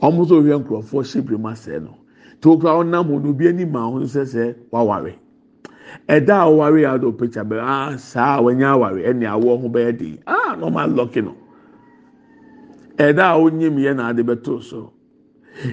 Wɔn 0.00 0.14
nso 0.18 0.40
hwehwɛ 0.42 0.64
nkurɔfoɔ 0.64 1.02
hyɛbire 1.04 1.38
mu 1.38 1.84
no. 1.84 1.96
Tí 2.40 2.48
o 2.50 2.58
kura 2.58 2.72
ɔnam 2.72 3.04
hɔ 3.08 3.22
no 3.22 3.30
obi 3.30 3.48
anim 3.48 3.76
a 3.76 3.78
ɔno 3.78 4.04
sɛ 4.06 5.14
ɛda 6.08 6.34
a 6.42 6.46
ɔware 6.50 6.94
ado 6.94 7.12
picture 7.12 7.44
bɛ 7.44 7.58
ah 7.60 7.96
saa 7.96 8.40
wɔnyɛ 8.40 8.66
aware 8.74 9.02
ɛne 9.12 9.26
awɔ 9.26 9.60
ho 9.60 9.68
bɛyɛ 9.68 9.98
den. 9.98 10.18
Ah 10.26 10.54
normal 10.58 10.90
lɔki 10.90 11.24
no. 11.24 11.34
Ɛda 12.96 13.34
a 13.34 13.38
onyim 13.38 13.76
yɛ 13.76 13.96
na 13.96 14.10
ade 14.10 14.22
bɛto 14.26 14.62
so. 14.62 14.92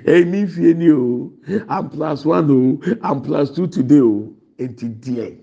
Ɛni 0.05 0.47
fie 0.49 0.73
ni 0.73 0.91
o. 0.91 1.31
Am 1.69 1.89
plus 1.89 2.25
one 2.25 2.49
o. 2.51 2.93
Am 3.01 3.21
plus 3.21 3.51
two 3.51 3.67
today 3.67 3.99
o. 4.01 4.33
eti 4.63 4.87
deɛ 4.89 5.37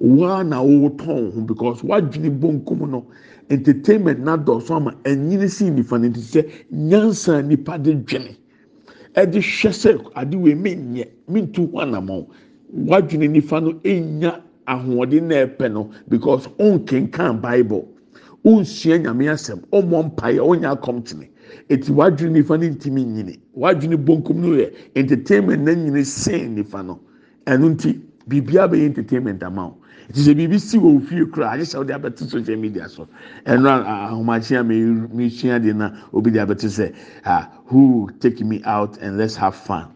waa 0.00 0.42
na 0.42 0.62
wotɔn 0.62 1.32
ho 1.34 1.40
because 1.42 1.82
wadwene 1.82 2.30
bonkum 2.40 2.90
no 2.90 3.04
entertainment 3.50 4.20
na 4.20 4.36
dɔso 4.36 4.76
ama 4.76 4.92
ɛnyini 5.04 5.48
si 5.48 5.70
nifa 5.70 5.98
no. 6.00 6.08
Ti 6.10 6.20
sɛ 6.20 6.48
nyansa 6.72 7.42
nipa 7.46 7.78
de 7.78 7.94
dwene. 7.94 8.36
Ɛde 9.14 9.38
hwɛ 9.40 9.70
sɛ 9.70 10.10
ade 10.14 10.34
wei 10.36 10.54
menyɛ 10.54 11.06
mentu 11.28 11.70
ho 11.70 11.80
anamɔ 11.80 12.26
wadwene 12.86 13.28
nifa 13.30 13.60
no 13.60 13.72
enya 13.84 14.40
ahoɔden 14.66 15.28
na 15.28 15.34
ɛpɛ 15.46 15.70
no 15.72 15.90
because 16.08 16.46
ɔnkenkan 16.58 17.40
bible. 17.42 17.86
Ɔnsua 18.44 19.02
nyame 19.02 19.28
asɛm. 19.28 19.60
Ɔmmɔ 19.70 20.14
mpaeɛ 20.14 20.38
ɔnyɛ 20.40 20.78
akɔmtene. 20.80 21.28
Eti 21.68 21.92
wadwene 21.92 22.32
nifa 22.40 22.56
no 22.58 22.68
ntumi 22.68 23.04
nyini. 23.04 23.38
Wadwene 23.54 23.96
bonkum 24.02 24.36
no 24.36 24.48
yɛ 24.56 24.72
entertainment 24.94 25.62
na 25.62 25.72
nyini 25.74 26.04
sen 26.06 26.54
nifa 26.56 26.82
no 26.86 27.00
ɛno 27.50 27.74
nti 27.74 28.00
biribiara 28.28 28.68
bɛyɛ 28.68 28.84
entertainment 28.86 29.42
ama 29.42 29.66
wo 29.66 29.76
nti 30.08 30.20
sɛ 30.20 30.34
biribi 30.34 30.58
si 30.60 30.78
wɔ 30.78 30.96
ofie 30.98 31.26
kura 31.32 31.50
agye 31.50 31.64
sɛ 31.64 31.82
ɔde 31.82 31.92
abɛto 31.98 32.30
social 32.30 32.56
media 32.56 32.88
so. 32.88 33.08
Ɛno 33.44 33.68
ahomakye 33.84 34.60
a 34.60 34.64
mesua 34.64 35.58
deɛ 35.60 35.74
na 35.74 35.90
obi 36.12 36.30
de 36.30 36.38
abɛto 36.38 36.68
sɛ 36.68 36.94
ah 37.24 37.50
who 37.66 38.08
take 38.20 38.40
me 38.40 38.62
out 38.64 38.96
and 38.98 39.18
let's 39.18 39.36
have 39.36 39.54
fun? 39.54 39.88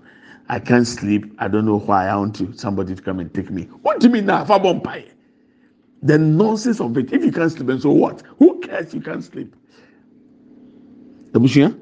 I 0.48 0.58
can't 0.58 0.86
sleep. 0.86 1.32
I 1.38 1.48
don't 1.48 1.64
know 1.64 1.78
why. 1.78 2.06
I 2.08 2.16
want 2.16 2.58
somebody 2.58 2.94
to 2.94 3.00
come 3.02 3.18
and 3.18 3.32
take 3.32 3.50
me. 3.50 3.68
What 3.82 4.00
do 4.00 4.08
wontumi 4.08 4.24
na 4.24 4.42
afa 4.42 4.58
bɔ 4.58 4.82
mpaeɛ 4.82 5.04
the 6.02 6.18
nonsense 6.18 6.80
of 6.80 6.98
it. 6.98 7.12
If 7.12 7.24
you 7.24 7.32
can't 7.32 7.50
sleep 7.50 7.68
and 7.70 7.80
so 7.80 7.90
what? 7.90 8.22
Who 8.38 8.60
cares 8.60 8.92
you 8.92 9.00
can't 9.00 9.24
sleep? 9.24 9.54
Abusua 11.32 11.74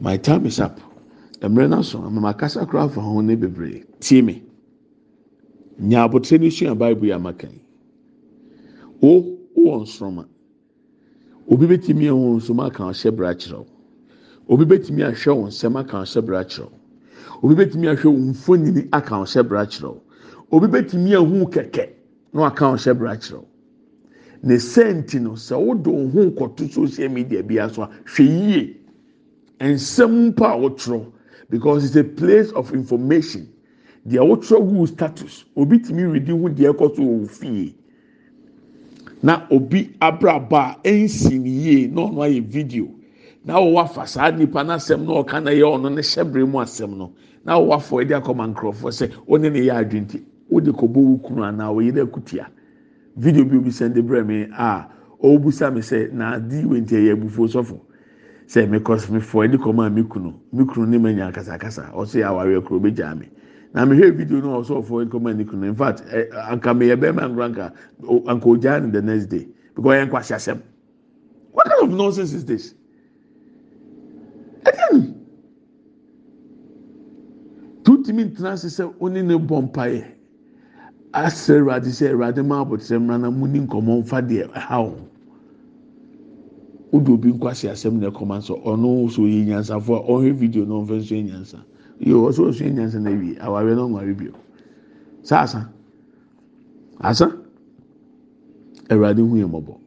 my 0.00 0.16
time 0.16 0.46
is 0.46 0.58
up 0.58 0.80
mmerɛ 1.48 1.68
no 1.70 1.82
so 1.82 1.98
amama 1.98 2.34
kasa 2.34 2.66
koraa 2.66 2.88
fa 2.90 3.00
ho 3.00 3.20
ne 3.20 3.34
bebree. 3.36 3.84
Tie 4.00 4.22
me. 4.22 4.42
Nya 5.80 6.04
abotire 6.08 6.40
ne 6.40 6.50
sua 6.50 6.74
bible 6.74 7.08
yɛ 7.08 7.14
amaka 7.16 7.48
yi. 7.50 7.60
O 9.02 9.38
wɔ 9.56 9.82
nsoroma 9.82 10.26
obi 11.48 11.66
betumi 11.66 12.06
ɛho 12.06 12.36
nsoma 12.36 12.66
aka 12.66 12.82
ɔhyɛ 12.84 13.16
bra 13.16 13.34
kyerɛw 13.34 13.66
obi 14.48 14.64
betumi 14.64 15.02
ahwɛ 15.02 15.32
wɔn 15.34 15.48
nsɛm 15.48 15.76
aka 15.80 15.96
ɔhyɛ 15.96 16.24
bra 16.24 16.44
kyerɛw 16.44 16.70
obi 17.42 17.54
betumi 17.54 17.86
ahwɛ 17.88 18.08
wɔn 18.08 18.30
mfonini 18.30 18.88
aka 18.92 19.14
ɔhyɛ 19.14 19.48
bra 19.48 19.64
kyerɛw 19.66 19.96
obi 20.50 20.66
betumi 20.68 21.14
ahu 21.14 21.46
kɛkɛ 21.46 21.88
na 22.32 22.46
aka 22.46 22.64
ɔhyɛ 22.64 22.98
bra 22.98 23.16
kyerɛw 23.16 23.44
ne 24.44 24.54
sɛnti 24.54 25.20
no 25.20 25.32
sɛ 25.32 25.56
wodɔ 25.58 25.88
ohun 25.88 26.30
kɔto 26.32 26.70
social 26.70 27.08
media 27.08 27.42
bi 27.42 27.58
aso 27.58 27.82
a 27.82 27.88
hwɛ 28.06 28.24
yie. 28.24 28.76
Nsɛm 29.60 30.30
mpo 30.32 30.44
a 30.44 30.56
wotwerɛ 30.58 31.11
because 31.52 31.84
it's 31.84 31.96
a 31.96 32.02
place 32.02 32.50
of 32.52 32.72
information. 32.72 33.46
Deɛ 34.08 34.24
wotwerɛ 34.26 34.68
gu 34.68 34.86
status 34.86 35.44
obi 35.54 35.78
tumi 35.78 36.10
redi 36.10 36.32
ho 36.32 36.48
deɛ 36.48 36.72
ɛkɔ 36.72 36.96
so 36.96 37.02
wɔ 37.02 37.28
fie 37.30 37.74
obi 39.50 39.90
abraba 40.00 40.76
a 40.82 40.88
ɛnsi 40.88 41.38
ne 41.38 41.50
yie 41.50 41.86
na 41.88 42.08
video. 42.40 42.88
Na 43.44 43.60
wɔwɔ 43.60 43.84
afa 43.84 44.06
saa 44.06 44.30
nipa 44.30 44.64
n'asɛm 44.64 45.04
na 45.04 45.22
ɔka 45.22 45.42
na 45.44 45.50
yɛ 45.50 45.62
ɔno 45.76 45.92
ne 45.94 46.00
hyɛbrɛ 46.00 46.48
mu 46.50 46.58
asɛm 46.58 46.96
no. 46.96 47.12
Na 47.44 47.58
wɔwɔ 47.60 47.76
afɔ 47.76 48.02
ɛde 48.02 48.22
akɔma 48.22 48.54
nkorɔfoɔ 48.54 48.90
sɛ 48.90 49.10
ɔne 49.28 49.52
ne 49.52 49.60
yɛ 49.60 49.84
adwinti. 49.84 50.22
Wode 50.48 50.72
kɔbɔ 50.72 50.96
wo 50.96 51.18
kunu 51.18 51.42
anaa 51.44 51.70
ɔyɛ 51.70 52.10
kutia. 52.10 52.48
Video 53.14 53.44
bi 53.44 53.56
obi 53.58 53.70
sɛn 53.70 53.92
de 53.92 54.02
brɛ 54.02 54.26
mi 54.26 54.48
a 54.56 54.88
ɔbusa 55.22 55.72
mi 55.72 55.80
sɛ 55.80 56.12
na 56.12 56.34
adi 56.36 56.62
wɔ 56.64 56.80
nti 56.80 56.96
ɛyɛ 56.96 57.12
abufuo 57.12 57.46
sɔfo 57.46 57.78
sɛ 58.52 58.66
mekɔ 58.68 58.92
mefɔ 59.12 59.36
ɛde 59.46 59.56
kɔma 59.56 59.90
mi 59.92 60.02
kunu. 60.04 60.32
Mi 60.52 60.64
kunu 60.66 60.86
ne 60.86 60.98
ma 60.98 61.10
nya 61.10 61.32
kasakasa. 61.32 61.90
Ɔsɛ 61.94 62.20
yɛ 62.20 62.26
awaare 62.28 62.60
kuro 62.64 62.80
bɛ 62.80 62.94
gya 62.94 63.14
mi 63.14 63.26
na 63.72 63.86
mehwɛ 63.86 64.14
video 64.14 64.40
no 64.40 64.60
ɔsɔ 64.60 64.84
ɔfɔ 64.84 65.08
nkɔmɔ 65.08 65.36
ne 65.36 65.44
kunu. 65.44 65.64
In 65.68 65.74
fact 65.74 66.04
ɛ 66.12 66.28
anka 66.50 66.74
meyɛ 66.76 66.96
bɛrima 67.00 67.32
nkura 67.32 67.48
nka 67.48 67.72
anka 68.28 68.44
ogya 68.46 68.84
ne 68.84 68.90
the 68.90 69.00
next 69.00 69.26
day. 69.26 69.48
Because 69.74 69.92
ɔyɛ 69.96 70.10
nkwasi 70.10 70.34
asɛm. 70.36 70.60
What 71.52 71.66
kind 71.66 71.82
of 71.82 71.96
nonsense 71.96 72.34
is 72.34 72.44
this? 72.44 72.74
Ɛdi 74.66 74.80
ɛnu 74.90 75.14
tutumi 77.84 78.24
ntena 78.30 78.52
ase 78.52 78.66
sɛ 78.68 78.92
ɔne 78.98 79.24
ne 79.24 79.34
bɔ 79.38 79.72
mpaeɛ. 79.72 80.04
Asɛ 81.14 81.60
ɛwurade 81.60 81.88
sɛ 81.88 82.12
ɛwurade 82.12 82.44
maa 82.46 82.64
abotire 82.66 82.98
mmira 83.00 83.18
na 83.18 83.30
mu 83.30 83.46
ni 83.46 83.60
nkɔmɔ 83.60 84.02
nfa 84.04 84.20
deɛ 84.28 84.52
ɛha 84.52 84.76
wɔn 84.76 85.11
wodi 86.92 87.12
obi 87.12 87.28
nkwasi 87.32 87.68
asɛm 87.68 87.98
na 88.00 88.08
ɛkɔma 88.10 88.38
nso 88.38 88.54
ɔno 88.64 89.06
nso 89.06 89.22
yɛ 89.22 89.44
nyansafo 89.46 89.94
a 89.96 90.00
ɔhwɛ 90.12 90.32
video 90.36 90.64
na 90.64 90.74
ɔnfɛ 90.74 90.94
nso 91.00 91.14
yɛ 91.14 91.24
nyansa 91.24 91.58
yìí 92.00 92.14
wọ́n 92.14 92.32
sọ 92.36 92.42
oṣù 92.50 92.62
ẹ̀yàn 92.68 92.90
sẹ́nà 92.92 93.10
wie 93.20 93.36
awaare 93.40 93.74
náà 93.74 93.88
nware 93.88 94.14
bio 94.14 94.32
sáàsà 95.24 95.68
asa 97.00 97.26
ẹ̀rọ̀adé 98.88 99.22
hu 99.22 99.36
yẹn 99.36 99.50
mọ̀bọ̀. 99.50 99.78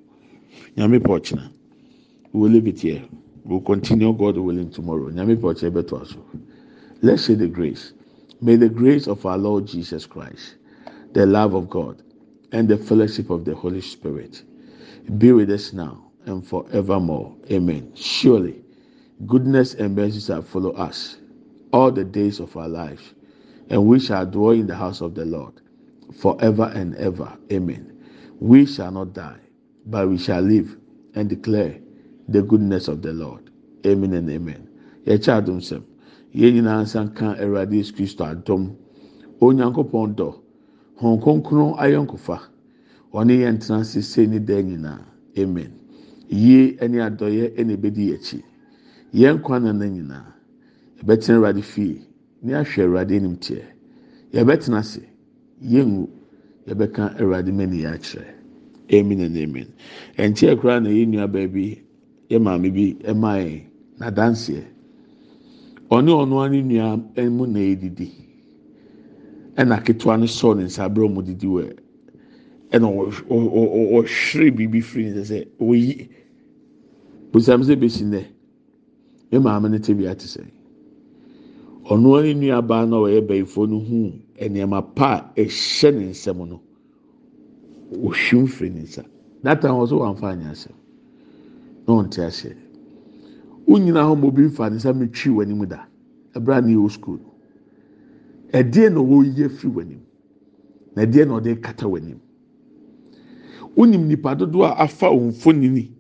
Nyame 0.77 0.99
pọ̀ 0.99 1.19
kyena 1.25 1.51
we 2.33 2.49
leave 2.49 2.67
it 2.67 2.81
here. 2.81 3.03
We 3.45 3.53
will 3.55 3.61
continue. 3.61 4.11
God 4.11 4.37
willing 4.37 4.69
tomorrow. 4.71 5.09
Nyame 5.09 5.35
pọ̀ 5.39 5.53
kyena 5.57 5.71
bẹ́ẹ̀ 5.75 6.01
aso 6.01 6.19
let's 7.01 7.23
say 7.25 7.35
the 7.35 7.47
grace. 7.47 7.93
May 8.41 8.55
the 8.55 8.69
grace 8.69 9.07
of 9.07 9.25
our 9.25 9.37
Lord 9.37 9.67
Jesus 9.67 10.05
Christ 10.05 10.55
the 11.13 11.25
love 11.25 11.53
of 11.53 11.69
God 11.69 12.01
and 12.51 12.67
the 12.67 12.77
fellowship 12.77 13.29
of 13.29 13.45
the 13.45 13.55
Holy 13.55 13.81
Spirit 13.81 14.43
be 15.17 15.31
with 15.31 15.49
us 15.49 15.71
now 15.71 16.04
and 16.25 16.45
forevermore 16.45 17.35
amen 17.51 17.91
surely 17.95 18.63
goodness 19.25 19.73
and 19.75 19.95
mercy 19.95 20.19
shall 20.19 20.41
follow 20.41 20.71
us 20.71 21.17
all 21.75 21.91
the 21.91 22.05
days 22.05 22.39
of 22.39 22.55
our 22.55 22.69
life, 22.69 23.13
and 23.69 23.85
we 23.85 23.99
shall 23.99 24.25
dwell 24.25 24.51
in 24.51 24.65
the 24.65 24.75
house 24.75 25.01
of 25.01 25.13
the 25.13 25.25
Lord 25.25 25.53
forever 26.13 26.71
and 26.73 26.95
ever. 26.95 27.37
Amen. 27.51 28.01
We 28.39 28.65
shall 28.65 28.91
not 28.91 29.13
die, 29.13 29.39
but 29.85 30.07
we 30.07 30.17
shall 30.17 30.39
live 30.41 30.77
and 31.15 31.27
declare 31.29 31.77
the 32.29 32.41
goodness 32.41 32.87
of 32.87 33.01
the 33.01 33.11
Lord. 33.11 33.49
Amen 33.85 34.13
and 34.13 34.29
amen. 34.29 34.69
Yɛkyɛ 35.05 35.41
adum 35.43 35.59
sɛm, 35.59 35.83
yɛn 36.33 36.53
nyinaa 36.55 36.83
nsa 36.83 37.13
ka 37.13 37.35
Awurade 37.35 37.73
Yesu 37.75 37.93
Kristo 37.93 38.23
adum, 38.25 38.75
Onyankopɔn 39.41 40.15
dɔ, 40.15 40.33
Hɔn 41.01 41.21
Kronkron 41.21 41.77
ayɔnkofa, 41.77 42.39
ɔne 43.13 43.37
yɛn 43.43 43.59
tena 43.59 43.83
sese 43.83 44.27
ne 44.27 44.39
dan 44.39 44.63
nyinaa. 44.69 45.01
Amen. 45.37 45.84
Yie 46.43 46.75
ɛne 46.83 46.97
adɔyɛ 47.07 47.45
ɛna 47.59 47.73
ebedi 47.77 48.05
akyi. 48.15 48.39
Yɛn 49.13 49.41
kwan 49.43 49.63
na 49.63 49.71
ne 49.71 49.85
nyinaa. 49.89 50.27
yɛbɛtena 50.99 51.35
awurade 51.37 51.61
fie 51.63 52.01
ne 52.43 52.53
ahwɛ 52.53 52.81
awurade 52.83 53.11
anim 53.15 53.35
teɛ. 53.37 53.63
Yɛbɛtena 54.33 54.77
ase. 54.79 55.01
Yɛngu. 55.63 56.09
Yɛbɛka 56.67 57.03
awurade 57.21 57.51
mani 57.53 57.81
yɛ 57.83 57.93
akyerɛ. 57.95 58.27
Amen 58.93 59.19
and 59.21 59.37
amen. 59.37 59.67
Ɛnkyɛn 60.17 60.59
koraa 60.59 60.79
na 60.83 60.89
yɛn 60.89 61.07
nua 61.09 61.27
baabi 61.27 61.79
yɛ 62.29 62.39
maame 62.41 62.69
bi 62.73 62.95
ɛmaa 63.07 63.37
yɛn 63.39 63.61
n'adanseɛ. 63.99 64.63
Ɔne 65.89 66.11
ɔno 66.11 66.43
ani 66.45 66.61
nua 66.63 66.97
mu 67.31 67.45
na 67.47 67.59
yɛdidi 67.59 68.11
ɛna 69.55 69.81
ketewa 69.85 70.19
no 70.19 70.25
sɔɔ 70.25 70.57
ne 70.57 70.63
nsa 70.65 70.83
abere 70.85 71.07
ɔmo 71.07 71.23
didi 71.23 71.47
wɔ. 71.47 71.73
Ɛna 72.71 72.87
ɔhwere 72.91 74.51
biribi 74.51 74.81
firi 74.83 75.13
ne 75.13 75.21
sɛ 75.23 75.47
oyi 75.61 76.09
busam 77.35 77.61
sɛ 77.63 77.75
besi 77.75 78.03
nnɛ 78.05 78.21
yɛ 79.31 79.39
maame 79.43 79.67
no 79.69 79.77
te 79.77 79.93
bi 79.93 80.07
ate 80.07 80.23
sɛ 80.25 80.39
ɔno 81.91 82.23
ne 82.23 82.33
nua 82.33 82.61
baa 82.61 82.85
na 82.85 82.95
ɔyɛ 82.95 83.27
bɛyifoɔ 83.27 83.69
no 83.69 83.79
hu 83.79 84.13
nneɛma 84.39 84.95
pa 84.95 85.33
a 85.35 85.41
ɛhyɛ 85.41 85.91
ne 85.97 86.05
nsam 86.11 86.37
no 86.47 86.61
ohwim 87.91 88.47
firi 88.47 88.69
ne 88.71 88.81
nsa. 88.83 89.03
Data 89.43 89.67
hɔ 89.67 89.87
so 89.89 89.99
wɔnfa 89.99 90.31
anya 90.31 90.51
asɛm. 90.51 90.71
Na 91.85 91.93
ɔnte 91.93 92.23
ahyɛ 92.23 92.55
wonyina 93.67 94.01
hɔ 94.07 94.15
ma 94.17 94.27
obi 94.27 94.43
nfa 94.47 94.69
ne 94.69 94.75
nsa 94.77 94.93
metwi 94.93 95.29
wɔ 95.35 95.41
anim 95.43 95.65
da 95.67 95.85
ɛbɛrɛ 96.35 96.63
ne 96.65 96.71
yɛ 96.73 96.89
sukuu 96.89 97.19
ɛdeɛ 98.53 98.93
na 98.93 98.99
ɔyɛ 99.01 99.49
firi 99.49 99.73
wɔ 99.73 99.81
anim 99.81 99.99
na 100.95 101.03
ɛdeɛ 101.03 101.27
na 101.27 101.33
ɔde 101.41 101.59
kata 101.61 101.85
wɔ 101.85 101.97
anim 101.97 102.19
wonim 103.75 104.07
nipa 104.07 104.35
dodoɔ 104.35 104.73
afa 104.77 105.07
wɔn 105.11 105.27
mfonini 105.35 105.94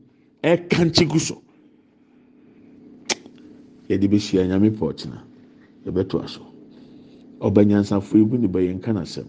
ɛka 0.51 0.79
nkye 0.85 1.05
gu 1.11 1.19
so 1.19 1.35
yɛde 3.89 4.05
bɛhyia 4.11 4.47
nyame 4.47 4.69
pɔtena 4.79 5.17
yɛbɛto 5.85 6.15
aso 6.23 6.41
ɔba 7.41 7.61
nyansafo 7.65 8.13
ebu 8.21 8.37
ne 8.37 8.47
bɛyɛ 8.47 8.71
nka 8.77 8.91
n'asɛm 8.93 9.27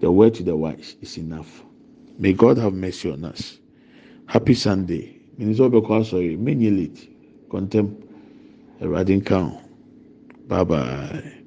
the 0.00 0.10
word 0.10 0.34
to 0.34 0.42
the 0.42 0.54
wise 0.54 0.94
is 1.00 1.16
enough. 1.18 1.64
May 2.18 2.32
god 2.32 2.58
have 2.58 2.74
mercy 2.74 3.10
on 3.10 3.24
us. 3.24 3.58
Happy 4.26 4.54
sunday. 4.54 5.16
Minisɛ 5.38 5.68
ɔbɛkɔ 5.70 6.00
asɔre 6.00 6.38
menye 6.38 6.70
late 6.76 7.08
kɔntɛm 7.50 7.88
awurade 8.80 9.16
nka 9.20 9.60
bye 10.48 10.64
bye. 10.64 11.45